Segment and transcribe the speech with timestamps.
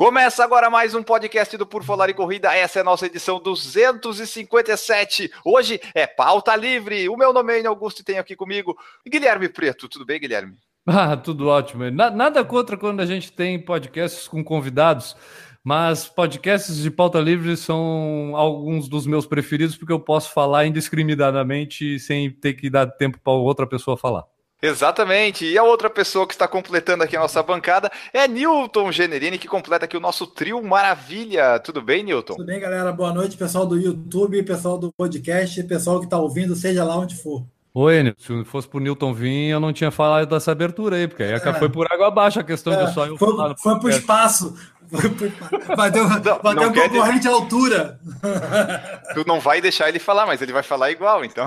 [0.00, 2.56] Começa agora mais um podcast do Por Falar em Corrida.
[2.56, 5.30] Essa é a nossa edição 257.
[5.44, 7.06] Hoje é pauta livre.
[7.10, 8.74] O meu nome é Augusto e tenho aqui comigo
[9.06, 9.90] Guilherme Preto.
[9.90, 10.54] Tudo bem, Guilherme?
[10.88, 11.90] Ah, tudo ótimo.
[11.90, 15.14] Na- Nada contra quando a gente tem podcasts com convidados,
[15.62, 21.98] mas podcasts de pauta livre são alguns dos meus preferidos porque eu posso falar indiscriminadamente
[21.98, 24.24] sem ter que dar tempo para outra pessoa falar.
[24.62, 25.44] Exatamente.
[25.44, 29.48] E a outra pessoa que está completando aqui a nossa bancada é Newton Generini, que
[29.48, 31.58] completa aqui o nosso trio Maravilha.
[31.58, 32.34] Tudo bem, Newton?
[32.34, 32.92] Tudo bem, galera?
[32.92, 37.16] Boa noite, pessoal do YouTube, pessoal do podcast, pessoal que está ouvindo, seja lá onde
[37.16, 37.44] for.
[37.72, 41.22] Ô, Enio, se fosse pro Newton vir, eu não tinha falado dessa abertura aí, porque
[41.22, 41.52] aí É.
[41.54, 44.56] foi por água abaixo a questão É, de só eu foi, falar foi pro espaço.
[45.76, 47.98] Vai ter, um- vai ter não um concorrente à altura.
[49.14, 51.44] Tu não vai deixar ele falar, mas ele vai falar igual, então.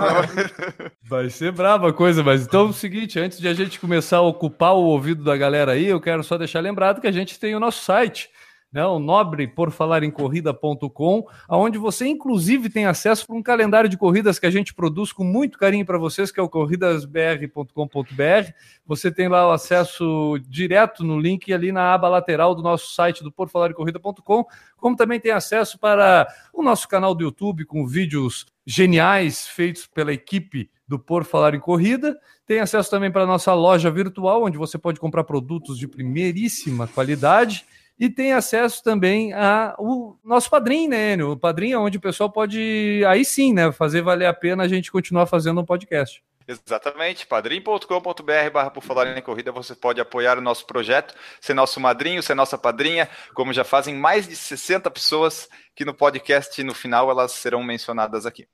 [1.02, 4.18] Vai ser brava a coisa, mas então é o seguinte, antes de a gente começar
[4.18, 7.38] a ocupar o ouvido da galera aí, eu quero só deixar lembrado que a gente
[7.38, 8.28] tem o nosso site,
[8.74, 13.88] né, o nobre por falar em corrida.com, onde você inclusive tem acesso para um calendário
[13.88, 18.52] de corridas que a gente produz com muito carinho para vocês, que é o corridasbr.com.br.
[18.84, 23.22] Você tem lá o acesso direto no link ali na aba lateral do nosso site
[23.22, 24.44] do porfalarecorrida.com,
[24.76, 30.12] como também tem acesso para o nosso canal do YouTube com vídeos geniais feitos pela
[30.12, 32.18] equipe do Por Falar em Corrida.
[32.44, 36.88] Tem acesso também para a nossa loja virtual, onde você pode comprar produtos de primeiríssima
[36.88, 37.64] qualidade.
[37.98, 41.32] E tem acesso também ao nosso padrinho, né, Enio?
[41.32, 44.68] O padrinho é onde o pessoal pode, aí sim, né, fazer valer a pena a
[44.68, 46.22] gente continuar fazendo um podcast.
[46.46, 51.80] Exatamente, padrim.com.br barra por falar em corrida, você pode apoiar o nosso projeto, ser nosso
[51.80, 56.74] madrinho, ser nossa padrinha, como já fazem mais de 60 pessoas que no podcast no
[56.74, 58.46] final elas serão mencionadas aqui.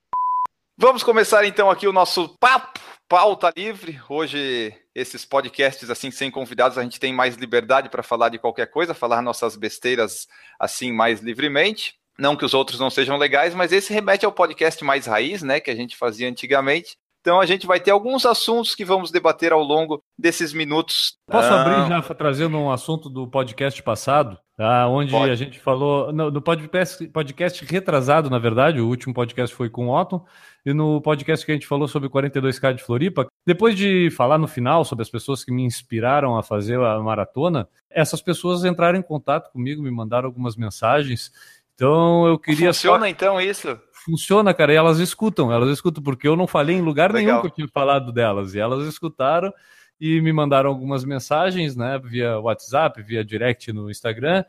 [0.83, 4.01] Vamos começar então aqui o nosso papo, pauta livre.
[4.09, 8.65] Hoje esses podcasts assim sem convidados, a gente tem mais liberdade para falar de qualquer
[8.65, 10.27] coisa, falar nossas besteiras
[10.59, 11.97] assim mais livremente.
[12.19, 15.61] Não que os outros não sejam legais, mas esse remete ao podcast mais raiz, né,
[15.61, 16.97] que a gente fazia antigamente.
[17.21, 21.17] Então a gente vai ter alguns assuntos que vamos debater ao longo desses minutos.
[21.27, 24.89] Posso Ah, abrir já trazendo um assunto do podcast passado, tá?
[24.89, 25.31] onde Pode.
[25.31, 29.89] a gente falou, no, no podcast, podcast retrasado, na verdade, o último podcast foi com
[29.89, 30.25] o Otton,
[30.65, 34.49] e no podcast que a gente falou sobre 42K de Floripa, depois de falar no
[34.49, 39.03] final sobre as pessoas que me inspiraram a fazer a maratona, essas pessoas entraram em
[39.03, 41.31] contato comigo, me mandaram algumas mensagens,
[41.75, 43.79] então eu queria só- Funciona então isso?
[44.11, 47.27] Funciona, cara, e elas escutam, elas escutam, porque eu não falei em lugar Legal.
[47.27, 49.53] nenhum que eu tinha falado delas, e elas escutaram
[50.01, 54.45] e me mandaram algumas mensagens, né, via WhatsApp, via direct no Instagram.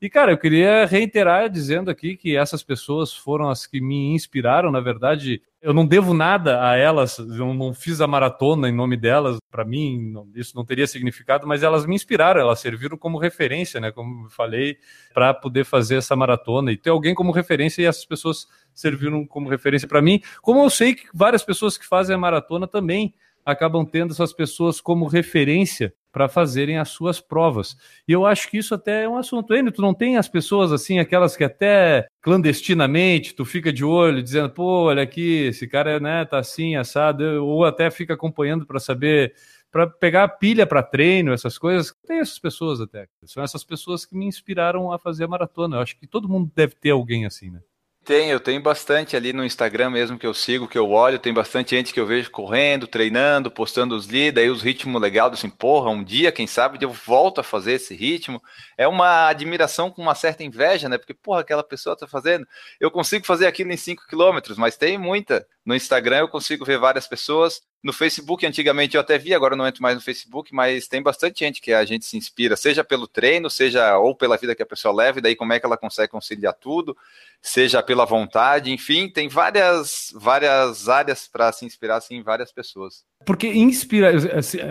[0.00, 4.70] E, cara, eu queria reiterar dizendo aqui que essas pessoas foram as que me inspiraram.
[4.70, 8.96] Na verdade, eu não devo nada a elas, eu não fiz a maratona em nome
[8.96, 9.36] delas.
[9.50, 13.80] Para mim, não- isso não teria significado, mas elas me inspiraram, elas serviram como referência,
[13.80, 13.90] né?
[13.90, 14.76] Como eu falei,
[15.12, 19.48] para poder fazer essa maratona e ter alguém como referência e essas pessoas serviram como
[19.48, 20.20] referência para mim.
[20.40, 23.12] Como eu sei que várias pessoas que fazem a maratona também
[23.44, 27.76] acabam tendo essas pessoas como referência para fazerem as suas provas.
[28.08, 29.54] E eu acho que isso até é um assunto.
[29.54, 34.22] Enio, tu não tem as pessoas assim, aquelas que até clandestinamente tu fica de olho,
[34.22, 38.80] dizendo, pô, olha aqui, esse cara né, tá assim, assado, ou até fica acompanhando para
[38.80, 39.34] saber,
[39.70, 41.94] para pegar pilha para treino, essas coisas.
[42.06, 43.06] Tem essas pessoas até.
[43.26, 45.76] São essas pessoas que me inspiraram a fazer a maratona.
[45.76, 47.60] Eu acho que todo mundo deve ter alguém assim, né?
[48.06, 51.34] Tem, eu tenho bastante ali no Instagram mesmo que eu sigo, que eu olho, tem
[51.34, 55.50] bastante gente que eu vejo correndo, treinando, postando os leads, aí os ritmos legais, assim,
[55.50, 58.40] porra, um dia, quem sabe, eu volto a fazer esse ritmo.
[58.78, 60.98] É uma admiração com uma certa inveja, né?
[60.98, 62.46] Porque, porra, aquela pessoa tá fazendo.
[62.78, 65.44] Eu consigo fazer aquilo em 5 quilômetros, mas tem muita.
[65.66, 67.60] No Instagram eu consigo ver várias pessoas.
[67.82, 71.40] No Facebook, antigamente eu até vi, agora não entro mais no Facebook, mas tem bastante
[71.40, 74.66] gente que a gente se inspira, seja pelo treino, seja ou pela vida que a
[74.66, 76.96] pessoa leva, e daí como é que ela consegue conciliar tudo,
[77.42, 83.04] seja pela vontade, enfim, tem várias, várias áreas para se inspirar assim, em várias pessoas.
[83.24, 84.12] Porque inspira,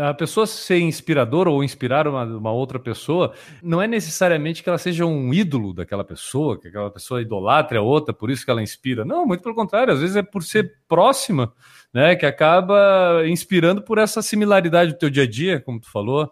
[0.08, 4.78] a pessoa ser inspiradora ou inspirar uma, uma, outra pessoa não é necessariamente que ela
[4.78, 8.64] seja um ídolo daquela pessoa, que aquela pessoa idolatre a outra, por isso que ela
[8.64, 9.04] inspira.
[9.04, 11.52] Não, muito pelo contrário, às vezes é por ser próxima,
[11.94, 16.32] né, que acaba inspirando por essa similaridade do teu dia a dia, como tu falou.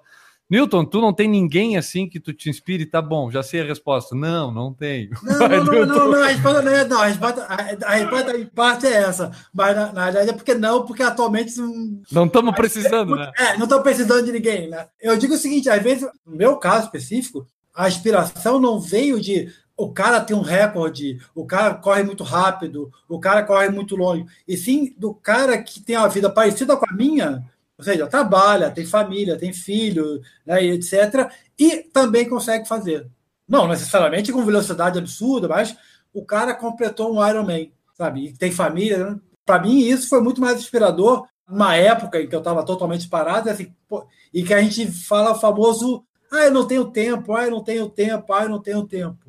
[0.54, 2.86] Newton, tu não tem ninguém assim que tu te inspire?
[2.86, 4.16] Tá bom, já sei a resposta.
[4.16, 5.10] Não, não tenho.
[5.24, 8.38] Não, não, não, não, não, a resposta não é, não, a resposta, a, a resposta
[8.38, 9.32] em parte é essa.
[9.52, 11.58] Mas na, na verdade é porque não, porque atualmente
[12.12, 13.32] não estamos precisando, né?
[13.36, 14.86] É, não estamos precisando de ninguém, né?
[15.02, 19.52] Eu digo o seguinte, às vezes, no meu caso específico, a inspiração não veio de
[19.76, 24.24] o cara tem um recorde, o cara corre muito rápido, o cara corre muito longe,
[24.48, 27.44] e sim do cara que tem uma vida parecida com a minha,
[27.88, 33.08] ou seja, trabalha, tem família, tem filho, né, etc., e também consegue fazer.
[33.48, 35.76] Não necessariamente com velocidade absurda, mas
[36.14, 38.28] o cara completou um Ironman, sabe?
[38.28, 39.12] E tem família.
[39.12, 39.20] Né?
[39.46, 43.50] Para mim, isso foi muito mais inspirador numa época em que eu estava totalmente parado,
[43.50, 47.46] assim, pô, e que a gente fala o famoso ah, eu não tenho tempo, ah,
[47.46, 49.20] eu não tenho tempo, ah, eu não tenho tempo.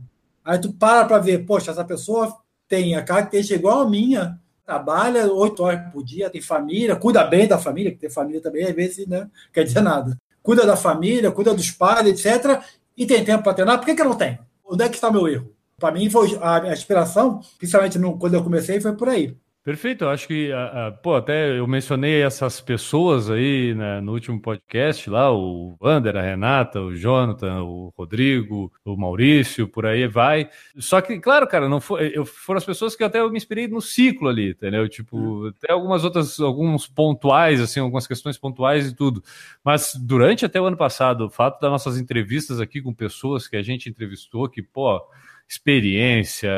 [0.42, 2.34] Aí tu para para ver, poxa, essa pessoa
[2.66, 7.46] tem a característica igual a minha, trabalha oito horas por dia, tem família, cuida bem
[7.46, 9.28] da família, que tem família também, às vezes, né?
[9.52, 10.16] Quer dizer nada.
[10.42, 12.62] Cuida da família, cuida dos pais, etc.
[12.96, 13.78] E tem tempo para treinar.
[13.78, 14.38] Por que, que não tenho?
[14.64, 15.52] Onde é que está meu erro?
[15.78, 19.36] Para mim, foi a, inspiração, principalmente no, quando eu comecei, foi por aí.
[19.64, 24.12] Perfeito, eu acho que, a, a, pô, até eu mencionei essas pessoas aí né, no
[24.12, 30.06] último podcast lá, o Wander, a Renata, o Jonathan, o Rodrigo, o Maurício, por aí
[30.06, 30.50] vai.
[30.76, 33.66] Só que, claro, cara, não foi, eu, foram as pessoas que até eu me inspirei
[33.66, 34.86] no ciclo ali, entendeu?
[34.86, 35.46] Tipo, hum.
[35.46, 39.24] até algumas outras, alguns pontuais, assim, algumas questões pontuais e tudo.
[39.64, 43.56] Mas durante até o ano passado, o fato das nossas entrevistas aqui com pessoas que
[43.56, 45.00] a gente entrevistou, que, pô,
[45.48, 46.50] experiência,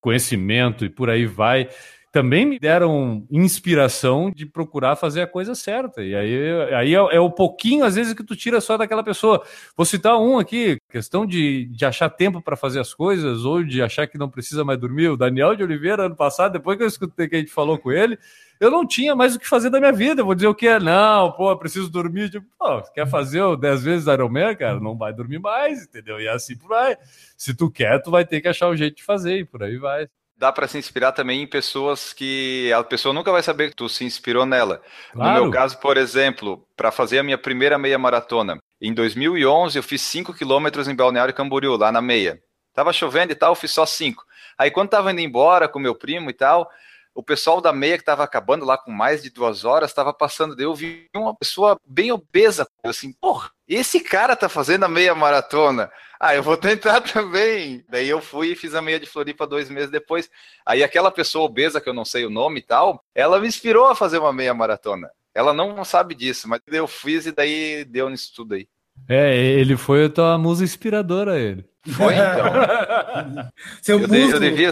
[0.00, 1.68] conhecimento e por aí vai
[2.14, 6.00] também me deram inspiração de procurar fazer a coisa certa.
[6.00, 9.44] E aí, aí é, é, o pouquinho, às vezes, que tu tira só daquela pessoa.
[9.76, 13.82] Vou citar um aqui, questão de, de achar tempo para fazer as coisas ou de
[13.82, 15.08] achar que não precisa mais dormir.
[15.08, 17.90] O Daniel de Oliveira, ano passado, depois que eu escutei que a gente falou com
[17.90, 18.16] ele,
[18.60, 20.20] eu não tinha mais o que fazer da minha vida.
[20.20, 22.30] Eu vou dizer o que é, não, pô, preciso dormir.
[22.30, 24.78] Tipo, pô, quer fazer o 10 vezes Ironman, cara?
[24.78, 26.20] Não vai dormir mais, entendeu?
[26.20, 26.96] E assim por aí.
[27.36, 29.78] Se tu quer, tu vai ter que achar o jeito de fazer e por aí
[29.78, 33.76] vai dá para se inspirar também em pessoas que a pessoa nunca vai saber que
[33.76, 34.82] tu se inspirou nela.
[35.12, 35.34] Claro.
[35.34, 39.82] No meu caso, por exemplo, para fazer a minha primeira meia maratona, em 2011 eu
[39.82, 42.40] fiz 5 quilômetros em Balneário Camboriú, lá na meia.
[42.74, 44.24] Tava chovendo e tal, eu fiz só 5.
[44.58, 46.68] Aí quando tava indo embora com meu primo e tal,
[47.14, 50.60] o pessoal da meia que estava acabando lá com mais de duas horas estava passando,
[50.60, 55.90] eu vi uma pessoa bem obesa, assim, porra, esse cara tá fazendo a meia maratona.
[56.20, 57.84] Ah, eu vou tentar também.
[57.88, 60.30] Daí eu fui e fiz a meia de Floripa dois meses depois.
[60.64, 63.86] Aí aquela pessoa obesa, que eu não sei o nome e tal, ela me inspirou
[63.86, 65.10] a fazer uma meia maratona.
[65.34, 68.68] Ela não sabe disso, mas eu fiz e daí deu nisso tudo aí.
[69.08, 71.64] É, ele foi a tua musa inspiradora, ele.
[71.86, 73.50] Foi então.
[73.82, 74.70] Seu eu, de, eu devia,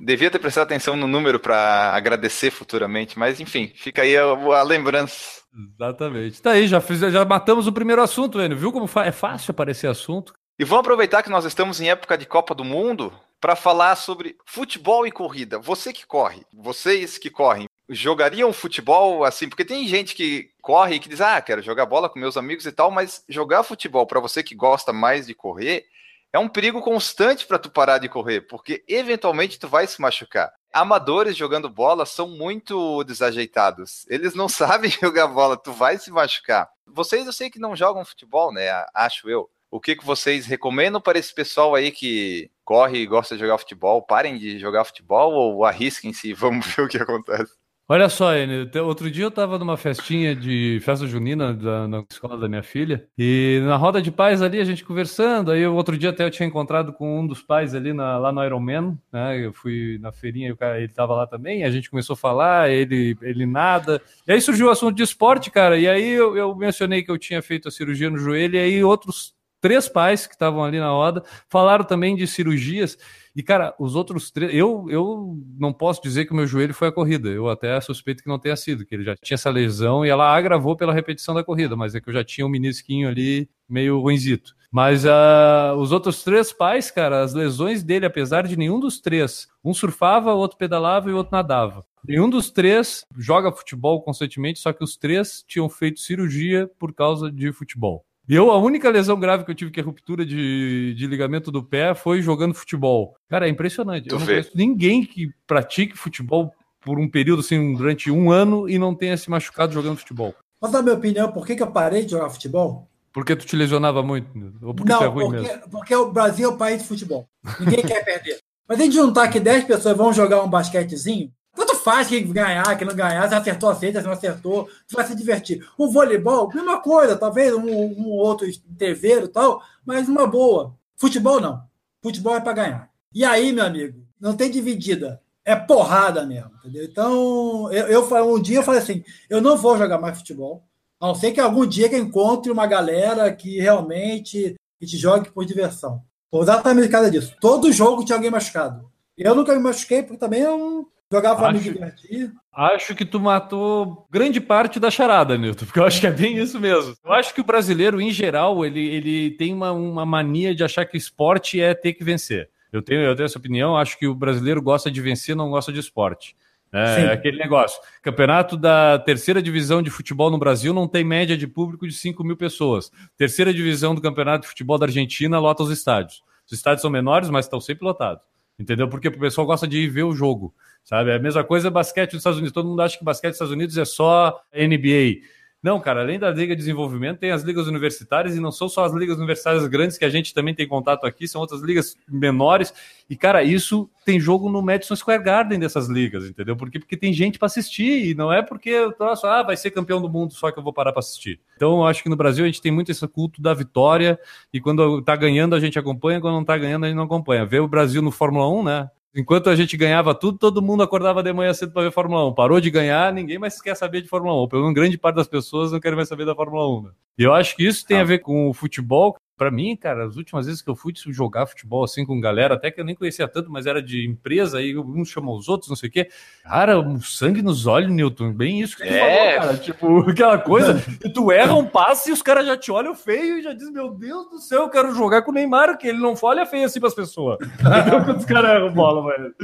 [0.00, 4.62] devia ter prestado atenção no número para agradecer futuramente, mas enfim, fica aí a, a,
[4.62, 5.41] lembrança.
[5.54, 6.40] Exatamente.
[6.40, 8.56] Tá aí, já, fiz, já matamos o primeiro assunto, Enio.
[8.56, 10.32] Viu como é fácil aparecer assunto?
[10.58, 14.36] E vamos aproveitar que nós estamos em época de Copa do Mundo para falar sobre
[14.46, 15.58] futebol e corrida.
[15.58, 19.48] Você que corre, vocês que correm, jogariam futebol assim?
[19.48, 22.64] Porque tem gente que corre e que diz: "Ah, quero jogar bola com meus amigos
[22.66, 25.84] e tal", mas jogar futebol para você que gosta mais de correr
[26.32, 30.50] é um perigo constante para tu parar de correr, porque eventualmente tu vai se machucar.
[30.72, 34.06] Amadores jogando bola são muito desajeitados.
[34.08, 36.68] Eles não sabem jogar bola, tu vai se machucar.
[36.86, 38.68] Vocês eu sei que não jogam futebol, né?
[38.94, 39.50] Acho eu.
[39.70, 43.56] O que, que vocês recomendam para esse pessoal aí que corre e gosta de jogar
[43.58, 44.02] futebol?
[44.02, 46.34] Parem de jogar futebol ou arrisquem-se?
[46.34, 47.61] Vamos ver o que acontece.
[47.88, 52.38] Olha só, Enio, outro dia eu estava numa festinha de festa junina da, na escola
[52.38, 56.10] da minha filha, e na roda de pais ali, a gente conversando, aí outro dia
[56.10, 59.52] até eu tinha encontrado com um dos pais ali na, lá no Ironman, né, eu
[59.52, 64.00] fui na feirinha, ele estava lá também, a gente começou a falar, ele, ele nada,
[64.26, 67.18] e aí surgiu o assunto de esporte, cara, e aí eu, eu mencionei que eu
[67.18, 70.88] tinha feito a cirurgia no joelho, e aí outros três pais que estavam ali na
[70.88, 72.96] roda falaram também de cirurgias,
[73.34, 74.54] e, cara, os outros três.
[74.54, 77.30] Eu, eu não posso dizer que o meu joelho foi a corrida.
[77.30, 80.34] Eu até suspeito que não tenha sido, que ele já tinha essa lesão e ela
[80.36, 84.00] agravou pela repetição da corrida, mas é que eu já tinha um menisquinho ali meio
[84.00, 84.54] ruinzito.
[84.70, 89.48] Mas uh, os outros três pais, cara, as lesões dele, apesar de nenhum dos três,
[89.62, 91.84] um surfava, o outro pedalava e o outro nadava.
[92.06, 97.30] Nenhum dos três joga futebol constantemente, só que os três tinham feito cirurgia por causa
[97.30, 98.04] de futebol.
[98.28, 101.50] E eu, a única lesão grave que eu tive, que é ruptura de, de ligamento
[101.50, 103.16] do pé, foi jogando futebol.
[103.28, 104.08] Cara, é impressionante.
[104.08, 104.34] Tu eu não vê.
[104.34, 109.16] conheço ninguém que pratique futebol por um período, assim, durante um ano e não tenha
[109.16, 110.34] se machucado jogando futebol.
[110.60, 112.88] Posso dar minha opinião por que, que eu parei de jogar futebol?
[113.12, 114.28] Porque tu te lesionava muito?
[114.62, 115.70] Ou porque não, é ruim porque, mesmo?
[115.70, 117.28] porque o Brasil é o país de futebol.
[117.60, 118.38] Ninguém quer perder.
[118.66, 122.76] Mas a gente juntar que 10 pessoas vão jogar um basquetezinho, Tanto faz quem ganhar,
[122.76, 125.66] quem não ganhar, se acertou, aceita, se não acertou, você vai se divertir.
[125.76, 130.74] O voleibol, mesma coisa, talvez um, um outro interveiro e tal, mas uma boa.
[130.96, 131.62] Futebol não.
[132.02, 132.90] Futebol é para ganhar.
[133.14, 135.20] E aí, meu amigo, não tem dividida.
[135.44, 136.84] É porrada mesmo, entendeu?
[136.84, 140.64] Então, eu, eu um dia eu falei assim: eu não vou jogar mais futebol,
[141.00, 145.30] a não ser que algum dia que encontre uma galera que realmente que te jogue
[145.30, 146.02] por diversão.
[146.30, 147.34] Vou exatamente cada disso.
[147.40, 148.88] Todo jogo tinha alguém machucado.
[149.18, 152.32] Eu nunca me machuquei, porque também eu jogava para me divertir.
[152.52, 156.38] Acho que tu matou grande parte da charada, Nilton, porque eu acho que é bem
[156.38, 156.94] isso mesmo.
[157.04, 160.86] Eu acho que o brasileiro, em geral, ele, ele tem uma, uma mania de achar
[160.86, 162.48] que esporte é ter que vencer.
[162.72, 165.70] Eu tenho, eu tenho essa opinião, acho que o brasileiro gosta de vencer, não gosta
[165.70, 166.34] de esporte.
[166.72, 167.78] É, é aquele negócio.
[168.00, 172.24] Campeonato da terceira divisão de futebol no Brasil não tem média de público de 5
[172.24, 172.90] mil pessoas.
[173.16, 176.22] Terceira divisão do campeonato de futebol da Argentina lota os estádios.
[176.46, 178.22] Os estádios são menores, mas estão sempre lotados.
[178.58, 178.88] Entendeu?
[178.88, 180.54] Porque o pessoal gosta de ir ver o jogo.
[180.84, 181.10] Sabe?
[181.10, 182.52] É a mesma coisa basquete dos Estados Unidos.
[182.52, 185.22] Todo mundo acha que basquete dos Estados Unidos é só NBA.
[185.62, 188.84] Não, cara, além da Liga de Desenvolvimento, tem as ligas universitárias e não são só
[188.84, 192.74] as ligas universitárias grandes que a gente também tem contato aqui, são outras ligas menores.
[193.08, 196.56] E, cara, isso tem jogo no Madison Square Garden dessas ligas, entendeu?
[196.56, 199.70] Porque, porque tem gente para assistir e não é porque eu troço, ah, vai ser
[199.70, 201.38] campeão do mundo só que eu vou parar para assistir.
[201.54, 204.18] Então, eu acho que no Brasil a gente tem muito esse culto da vitória
[204.52, 207.46] e quando tá ganhando a gente acompanha, quando não tá ganhando a gente não acompanha.
[207.46, 208.90] Ver o Brasil no Fórmula 1, né?
[209.14, 212.34] Enquanto a gente ganhava tudo, todo mundo acordava de manhã cedo para ver Fórmula 1.
[212.34, 214.48] Parou de ganhar, ninguém mais quer saber de Fórmula 1.
[214.48, 216.82] Pelo menos grande parte das pessoas não querem mais saber da Fórmula 1.
[216.82, 216.90] Né?
[217.18, 220.16] E eu acho que isso tem a ver com o futebol, para mim, cara, as
[220.16, 223.26] últimas vezes que eu fui jogar futebol assim com galera, até que eu nem conhecia
[223.26, 226.08] tanto, mas era de empresa, aí uns chamam os outros, não sei o quê.
[226.44, 229.34] Cara, um sangue nos olhos, Newton, bem isso que tu é.
[229.34, 229.58] falou, cara.
[229.58, 230.80] Tipo, aquela coisa,
[231.12, 233.90] tu erra um passe e os caras já te olham feio e já dizem, meu
[233.90, 236.78] Deus do céu, eu quero jogar com o Neymar, que ele não olha feio assim
[236.78, 237.38] pras pessoas.
[237.82, 239.34] Então, quando os caras erram bola, velho.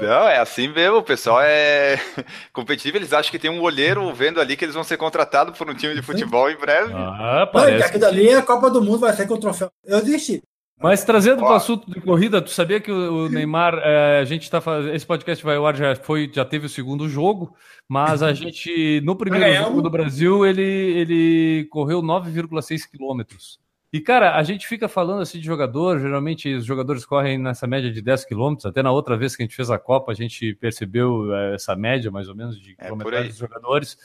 [0.00, 1.98] Não, é assim mesmo, o pessoal é
[2.52, 5.68] competitivo, eles acham que tem um olheiro vendo ali que eles vão ser contratados por
[5.68, 6.92] um time de futebol em breve.
[6.94, 7.78] Ah, parece.
[7.78, 9.70] Não, aquilo dali é a Copa do Mundo, vai ser com o troféu.
[9.84, 10.42] Eu desisti.
[10.82, 14.42] Mas trazendo para o assunto de corrida, tu sabia que o, Neymar, é, a gente
[14.42, 14.92] está fazendo.
[14.92, 17.54] Esse podcast vai ao ar, já, foi, já teve o segundo jogo,
[17.88, 23.60] mas a gente, no primeiro jogo do Brasil, ele, ele correu 9,6 quilômetros.
[23.92, 27.92] E, cara, a gente fica falando assim de jogador, geralmente os jogadores correm nessa média
[27.92, 30.54] de 10 quilômetros, até na outra vez que a gente fez a Copa, a gente
[30.54, 33.96] percebeu é, essa média, mais ou menos, de é dos jogadores.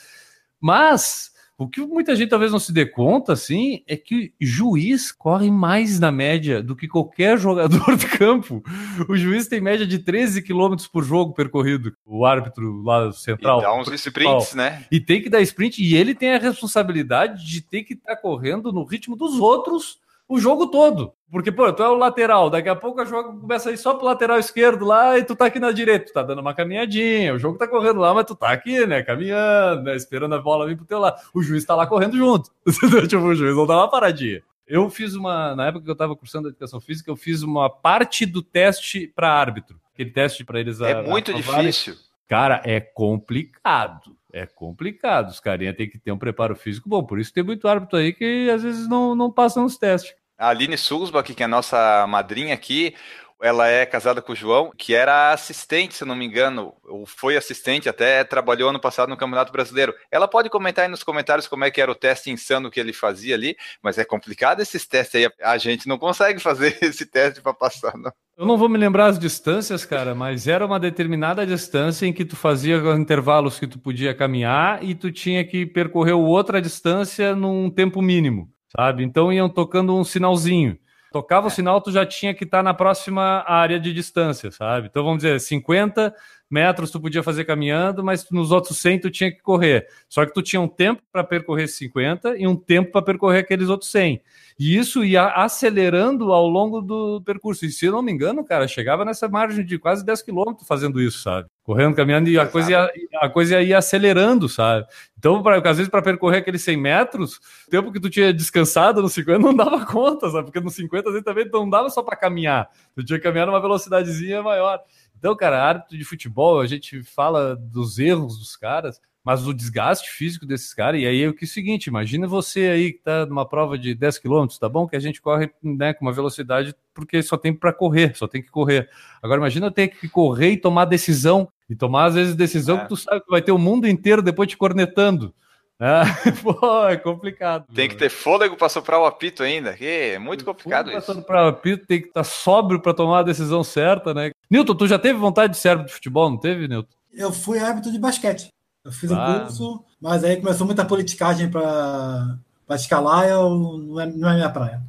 [0.59, 5.49] Mas o que muita gente talvez não se dê conta, assim, é que juiz corre
[5.49, 8.63] mais na média do que qualquer jogador de campo.
[9.09, 13.59] O juiz tem média de 13 km por jogo percorrido, o árbitro lá central.
[13.59, 14.85] E dá uns sprints, né?
[14.91, 18.21] E tem que dar sprint, e ele tem a responsabilidade de ter que estar tá
[18.21, 21.13] correndo no ritmo dos outros o jogo todo.
[21.29, 23.93] Porque, pô, tu é o lateral, daqui a pouco o jogo começa a ir só
[23.93, 27.33] pro lateral esquerdo lá e tu tá aqui na direita, tu tá dando uma caminhadinha,
[27.33, 30.65] o jogo tá correndo lá, mas tu tá aqui, né, caminhando, né, esperando a bola
[30.65, 31.21] vir pro teu lado.
[31.33, 32.49] O juiz tá lá correndo junto.
[33.09, 34.41] tipo, o juiz não dá uma paradinha.
[34.65, 38.25] Eu fiz uma, na época que eu tava cursando educação física, eu fiz uma parte
[38.25, 39.79] do teste para árbitro.
[39.93, 40.79] Aquele teste para eles.
[40.79, 41.95] É a, muito a difícil.
[42.27, 44.16] Cara, é complicado.
[44.37, 45.29] É complicado.
[45.29, 47.03] Os carinha tem que ter um preparo físico bom.
[47.03, 50.13] Por isso tem muito árbitro aí que às vezes não, não passam os testes.
[50.37, 52.93] A Aline Sulzbach, que é a nossa madrinha aqui,
[53.41, 57.37] ela é casada com o João, que era assistente, se não me engano, ou foi
[57.37, 59.93] assistente, até trabalhou ano passado no Campeonato Brasileiro.
[60.11, 62.93] Ela pode comentar aí nos comentários como é que era o teste insano que ele
[62.93, 65.31] fazia ali, mas é complicado esses testes aí.
[65.41, 68.11] A gente não consegue fazer esse teste para passar, não.
[68.37, 72.23] Eu não vou me lembrar as distâncias, cara, mas era uma determinada distância em que
[72.23, 77.69] tu fazia intervalos que tu podia caminhar e tu tinha que percorrer outra distância num
[77.69, 79.03] tempo mínimo sabe?
[79.03, 80.77] Então iam tocando um sinalzinho.
[81.17, 84.85] Tocava o sinal, tu já tinha que estar tá na próxima área de distância, sabe?
[84.85, 86.13] Então vamos dizer, 50
[86.49, 89.87] metros tu podia fazer caminhando, mas nos outros 100 tu tinha que correr.
[90.07, 93.69] Só que tu tinha um tempo para percorrer 50 e um tempo para percorrer aqueles
[93.69, 94.21] outros 100.
[94.59, 97.63] E isso ia acelerando ao longo do percurso.
[97.65, 100.99] E se eu não me engano, cara, chegava nessa margem de quase 10 quilômetros fazendo
[100.99, 101.47] isso, sabe?
[101.63, 102.89] Correndo, caminhando e a coisa, ia,
[103.21, 104.87] a coisa ia acelerando, sabe?
[105.15, 107.35] Então, pra, às vezes, para percorrer aqueles 100 metros,
[107.67, 110.45] o tempo que tu tinha descansado no 50 não dava conta, sabe?
[110.45, 112.67] Porque no 50 às vezes também não dava só para caminhar.
[112.95, 114.79] Tu tinha que caminhar numa velocidadezinha maior.
[115.17, 120.09] Então, cara, árbitro de futebol, a gente fala dos erros dos caras, mas o desgaste
[120.09, 122.99] físico desses caras, e aí é o que é o seguinte, imagina você aí que
[122.99, 124.87] tá numa prova de 10 km, tá bom?
[124.87, 128.41] Que a gente corre né, com uma velocidade porque só tem para correr, só tem
[128.41, 128.89] que correr.
[129.21, 132.81] Agora imagina ter que correr e tomar decisão, e tomar às vezes decisão é.
[132.83, 135.35] que tu sabe que vai ter o mundo inteiro depois te cornetando.
[135.79, 137.65] É, pô, é complicado.
[137.73, 141.05] Tem que ter fôlego para soprar o apito ainda, que é muito complicado isso.
[141.05, 144.31] Para soprar o apito, tem que estar tá sóbrio para tomar a decisão certa, né?
[144.49, 146.89] Nilton, tu já teve vontade de ser árbitro de futebol, não teve, Nilton?
[147.13, 148.49] Eu fui árbitro de basquete.
[148.83, 149.15] Eu fiz Ah.
[149.15, 152.39] o curso, mas aí começou muita politicagem para
[152.71, 154.81] escalar, eu, não, é, não é minha praia.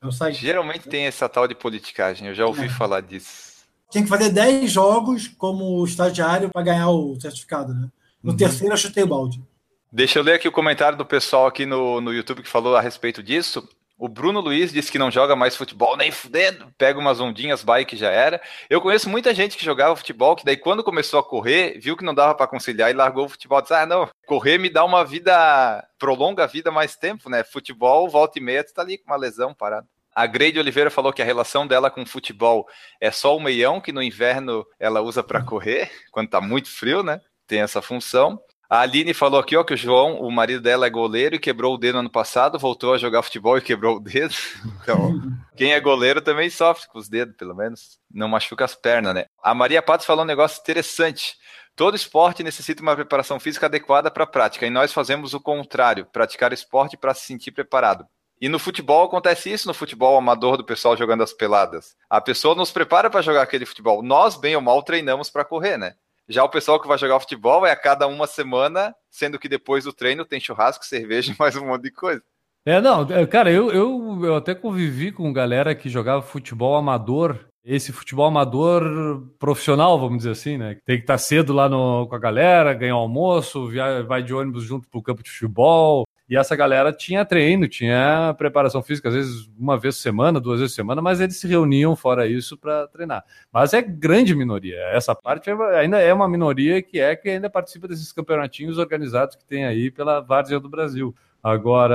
[0.00, 0.32] Eu saí.
[0.34, 2.68] Geralmente tem essa tal de politicagem, eu já ouvi É.
[2.68, 3.56] falar disso.
[3.90, 7.88] Tinha que fazer 10 jogos como estagiário para ganhar o certificado, né?
[8.22, 8.36] No Uhum.
[8.36, 9.42] terceiro eu chutei o balde.
[9.90, 12.80] Deixa eu ler aqui o comentário do pessoal aqui no, no YouTube que falou a
[12.80, 13.68] respeito disso.
[13.98, 17.96] O Bruno Luiz disse que não joga mais futebol nem fudendo, pega umas ondinhas, bike
[17.96, 18.42] já era.
[18.68, 22.04] Eu conheço muita gente que jogava futebol, que daí quando começou a correr, viu que
[22.04, 23.62] não dava para conciliar e largou o futebol.
[23.62, 27.42] Disse, ah, não, correr me dá uma vida, prolonga a vida mais tempo, né?
[27.42, 29.86] Futebol, volta e meia, tu tá ali com uma lesão parada.
[30.14, 32.66] A Grade Oliveira falou que a relação dela com o futebol
[33.00, 37.02] é só o meião, que no inverno ela usa para correr, quando tá muito frio,
[37.02, 37.20] né?
[37.46, 38.38] Tem essa função.
[38.68, 41.74] A Aline falou aqui, ó, que o João, o marido dela é goleiro e quebrou
[41.74, 44.34] o dedo ano passado, voltou a jogar futebol e quebrou o dedo.
[44.82, 45.20] Então,
[45.56, 47.98] quem é goleiro também sofre com os dedos, pelo menos.
[48.08, 49.26] Não machuca as pernas, né?
[49.42, 51.34] A Maria Patos falou um negócio interessante.
[51.74, 56.06] Todo esporte necessita uma preparação física adequada para a prática, e nós fazemos o contrário,
[56.06, 58.06] praticar esporte para se sentir preparado.
[58.40, 61.96] E no futebol acontece isso no futebol amador do pessoal jogando as peladas.
[62.08, 64.02] A pessoa nos prepara para jogar aquele futebol.
[64.02, 65.94] Nós, bem ou mal, treinamos para correr, né?
[66.28, 69.84] Já o pessoal que vai jogar futebol é a cada uma semana, sendo que depois
[69.84, 72.22] do treino tem churrasco, cerveja e mais um monte de coisa.
[72.64, 77.46] É, não, é, cara, eu, eu, eu até convivi com galera que jogava futebol amador,
[77.64, 80.76] esse futebol amador profissional, vamos dizer assim, né?
[80.84, 84.64] Tem que estar cedo lá no, com a galera, ganhar almoço, via, vai de ônibus
[84.64, 86.04] junto pro campo de futebol.
[86.28, 90.58] E essa galera tinha treino, tinha preparação física, às vezes uma vez por semana, duas
[90.58, 93.24] vezes por semana, mas eles se reuniam fora isso para treinar.
[93.52, 94.76] Mas é grande minoria.
[94.92, 99.36] Essa parte é- ainda é uma minoria que é que ainda participa desses campeonatinhos organizados
[99.36, 101.14] que tem aí pela Várzea do Brasil.
[101.42, 101.94] Agora,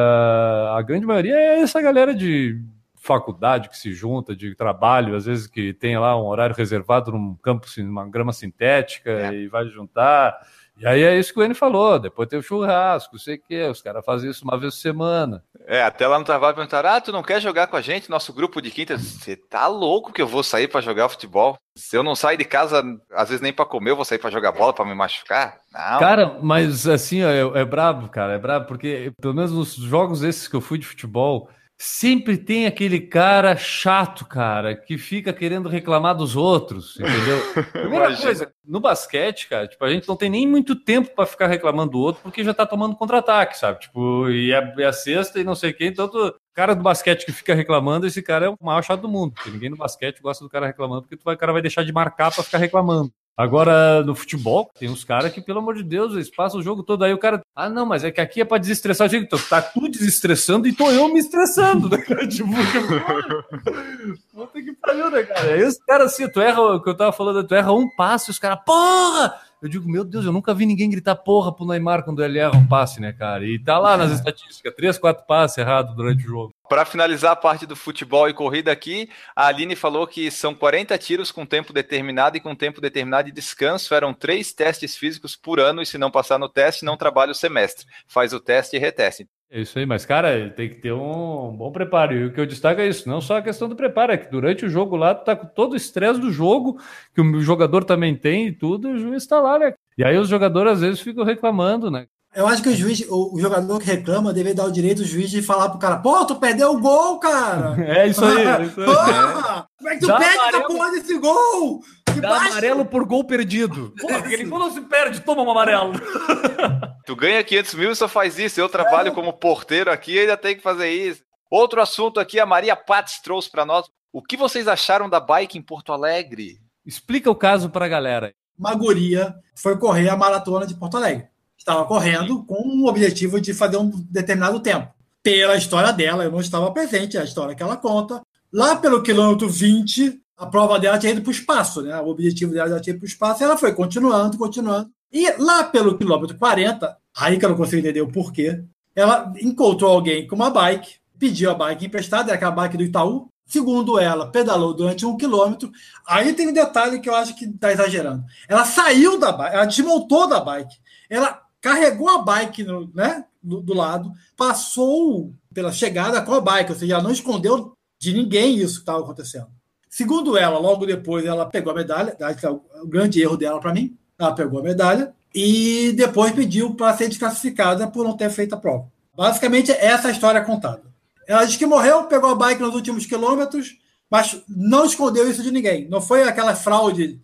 [0.78, 2.62] a grande maioria é essa galera de
[2.96, 7.34] faculdade que se junta, de trabalho, às vezes que tem lá um horário reservado num
[7.36, 9.34] campo, sin- numa grama sintética É.
[9.34, 10.38] e vai juntar.
[10.82, 13.68] E aí é isso que o N falou, depois tem o churrasco, sei o quê,
[13.70, 15.44] os caras fazem isso uma vez por semana.
[15.68, 18.34] É, até lá no trabalho perguntaram: ah, tu não quer jogar com a gente, nosso
[18.34, 18.98] grupo de quinta?
[18.98, 21.56] Você tá louco que eu vou sair para jogar futebol?
[21.76, 22.84] Se eu não sair de casa,
[23.14, 25.60] às vezes nem para comer, eu vou sair para jogar bola, para me machucar?
[25.72, 26.00] Não.
[26.00, 30.24] Cara, mas assim, ó, é, é brabo, cara, é brabo, porque pelo menos nos jogos
[30.24, 31.48] esses que eu fui de futebol,
[31.82, 37.42] sempre tem aquele cara chato, cara, que fica querendo reclamar dos outros, entendeu?
[37.74, 38.22] Primeira Imagina.
[38.22, 41.94] coisa, no basquete, cara, tipo, a gente não tem nem muito tempo pra ficar reclamando
[41.94, 43.80] do outro, porque já tá tomando contra-ataque, sabe?
[43.80, 46.84] Tipo, e é, é a sexta e não sei quem, então tu- o cara do
[46.84, 49.78] basquete que fica reclamando, esse cara é o maior chato do mundo, porque ninguém no
[49.78, 52.44] basquete gosta do cara reclamando, porque tu vai- o cara vai deixar de marcar pra
[52.44, 53.12] ficar reclamando.
[53.42, 56.84] Agora, no futebol, tem uns caras que, pelo amor de Deus, eles passam o jogo
[56.84, 57.04] todo.
[57.04, 59.10] Aí o cara, ah, não, mas é que aqui é pra desestressar.
[59.10, 62.28] Digo, então, tá tu desestressando e tô eu me estressando, né, cara?
[62.28, 62.50] Tipo,
[64.32, 65.54] Puta que pariu, né, cara?
[65.54, 68.30] Aí os caras assim, tu erra, o que eu tava falando, tu erra um passe,
[68.30, 69.34] e os caras, porra!
[69.62, 72.58] Eu digo, meu Deus, eu nunca vi ninguém gritar porra pro Neymar quando ele erra
[72.58, 73.46] um passe, né, cara?
[73.46, 76.54] E tá lá nas estatísticas, três, quatro passes errados durante o jogo.
[76.68, 80.98] Para finalizar a parte do futebol e corrida aqui, a Aline falou que são 40
[80.98, 83.94] tiros com tempo determinado e com tempo determinado de descanso.
[83.94, 87.36] Eram três testes físicos por ano e se não passar no teste, não trabalha o
[87.36, 87.86] semestre.
[88.08, 89.28] Faz o teste e reteste.
[89.54, 92.14] É isso aí, mas, cara, tem que ter um bom preparo.
[92.14, 94.32] E o que eu destaco é isso, não só a questão do preparo, é que
[94.32, 96.80] durante o jogo lá, tu tá com todo o estresse do jogo,
[97.14, 99.74] que o jogador também tem e tudo, e o juiz tá lá, né?
[99.98, 102.06] E aí os jogadores às vezes ficam reclamando, né?
[102.34, 105.06] Eu acho que o juiz, o, o jogador que reclama, deve dar o direito do
[105.06, 107.76] juiz de falar pro cara, pô, tu perdeu o gol, cara!
[107.86, 108.86] É isso aí, é isso aí.
[108.86, 109.68] Porra!
[109.78, 110.68] Como é que tu Dá perde essa amarelo.
[110.68, 111.82] porra desse gol?
[112.14, 112.52] Que Dá baixo!
[112.52, 113.94] amarelo por gol perdido.
[114.18, 115.92] Aquele gol não se perde, toma um amarelo.
[117.06, 118.60] Tu ganha 500 mil e só faz isso.
[118.60, 121.24] Eu trabalho como porteiro aqui e ainda tenho que fazer isso.
[121.50, 123.86] Outro assunto aqui, a Maria Pates trouxe para nós.
[124.14, 126.60] O que vocês acharam da bike em Porto Alegre?
[126.86, 128.34] Explica o caso pra galera.
[128.58, 131.28] Uma guria foi correr a maratona de Porto Alegre.
[131.58, 134.92] Estava correndo com o objetivo de fazer um determinado tempo.
[135.24, 138.22] Pela história dela, eu não estava presente, é a história que ela conta.
[138.52, 142.00] Lá pelo quilômetro 20, a prova dela tinha ido para o espaço, né?
[142.02, 144.90] O objetivo dela já tinha ido para o espaço, e ela foi continuando, continuando.
[145.12, 148.64] E lá pelo quilômetro 40, aí que eu não consigo entender o porquê,
[148.96, 153.28] ela encontrou alguém com uma bike, pediu a bike emprestada, era aquela bike do Itaú.
[153.46, 155.70] Segundo ela, pedalou durante um quilômetro.
[156.08, 158.24] Aí tem um detalhe que eu acho que está exagerando.
[158.48, 160.78] Ela saiu da bike, ela desmontou da bike.
[161.10, 166.72] Ela carregou a bike no, né, do, do lado, passou pela chegada com a bike,
[166.72, 169.48] ou seja, ela não escondeu de ninguém isso que estava acontecendo.
[169.90, 173.74] Segundo ela, logo depois ela pegou a medalha, que é o grande erro dela para
[173.74, 178.56] mim, ela pegou a medalha e depois pediu para ser desclassificada por não ter feito
[178.56, 178.88] a prova.
[179.16, 180.84] Basicamente, essa é a história contada.
[181.28, 183.78] Ela diz que morreu, pegou a bike nos últimos quilômetros,
[184.10, 185.88] mas não escondeu isso de ninguém.
[185.88, 187.20] Não foi aquela fraude,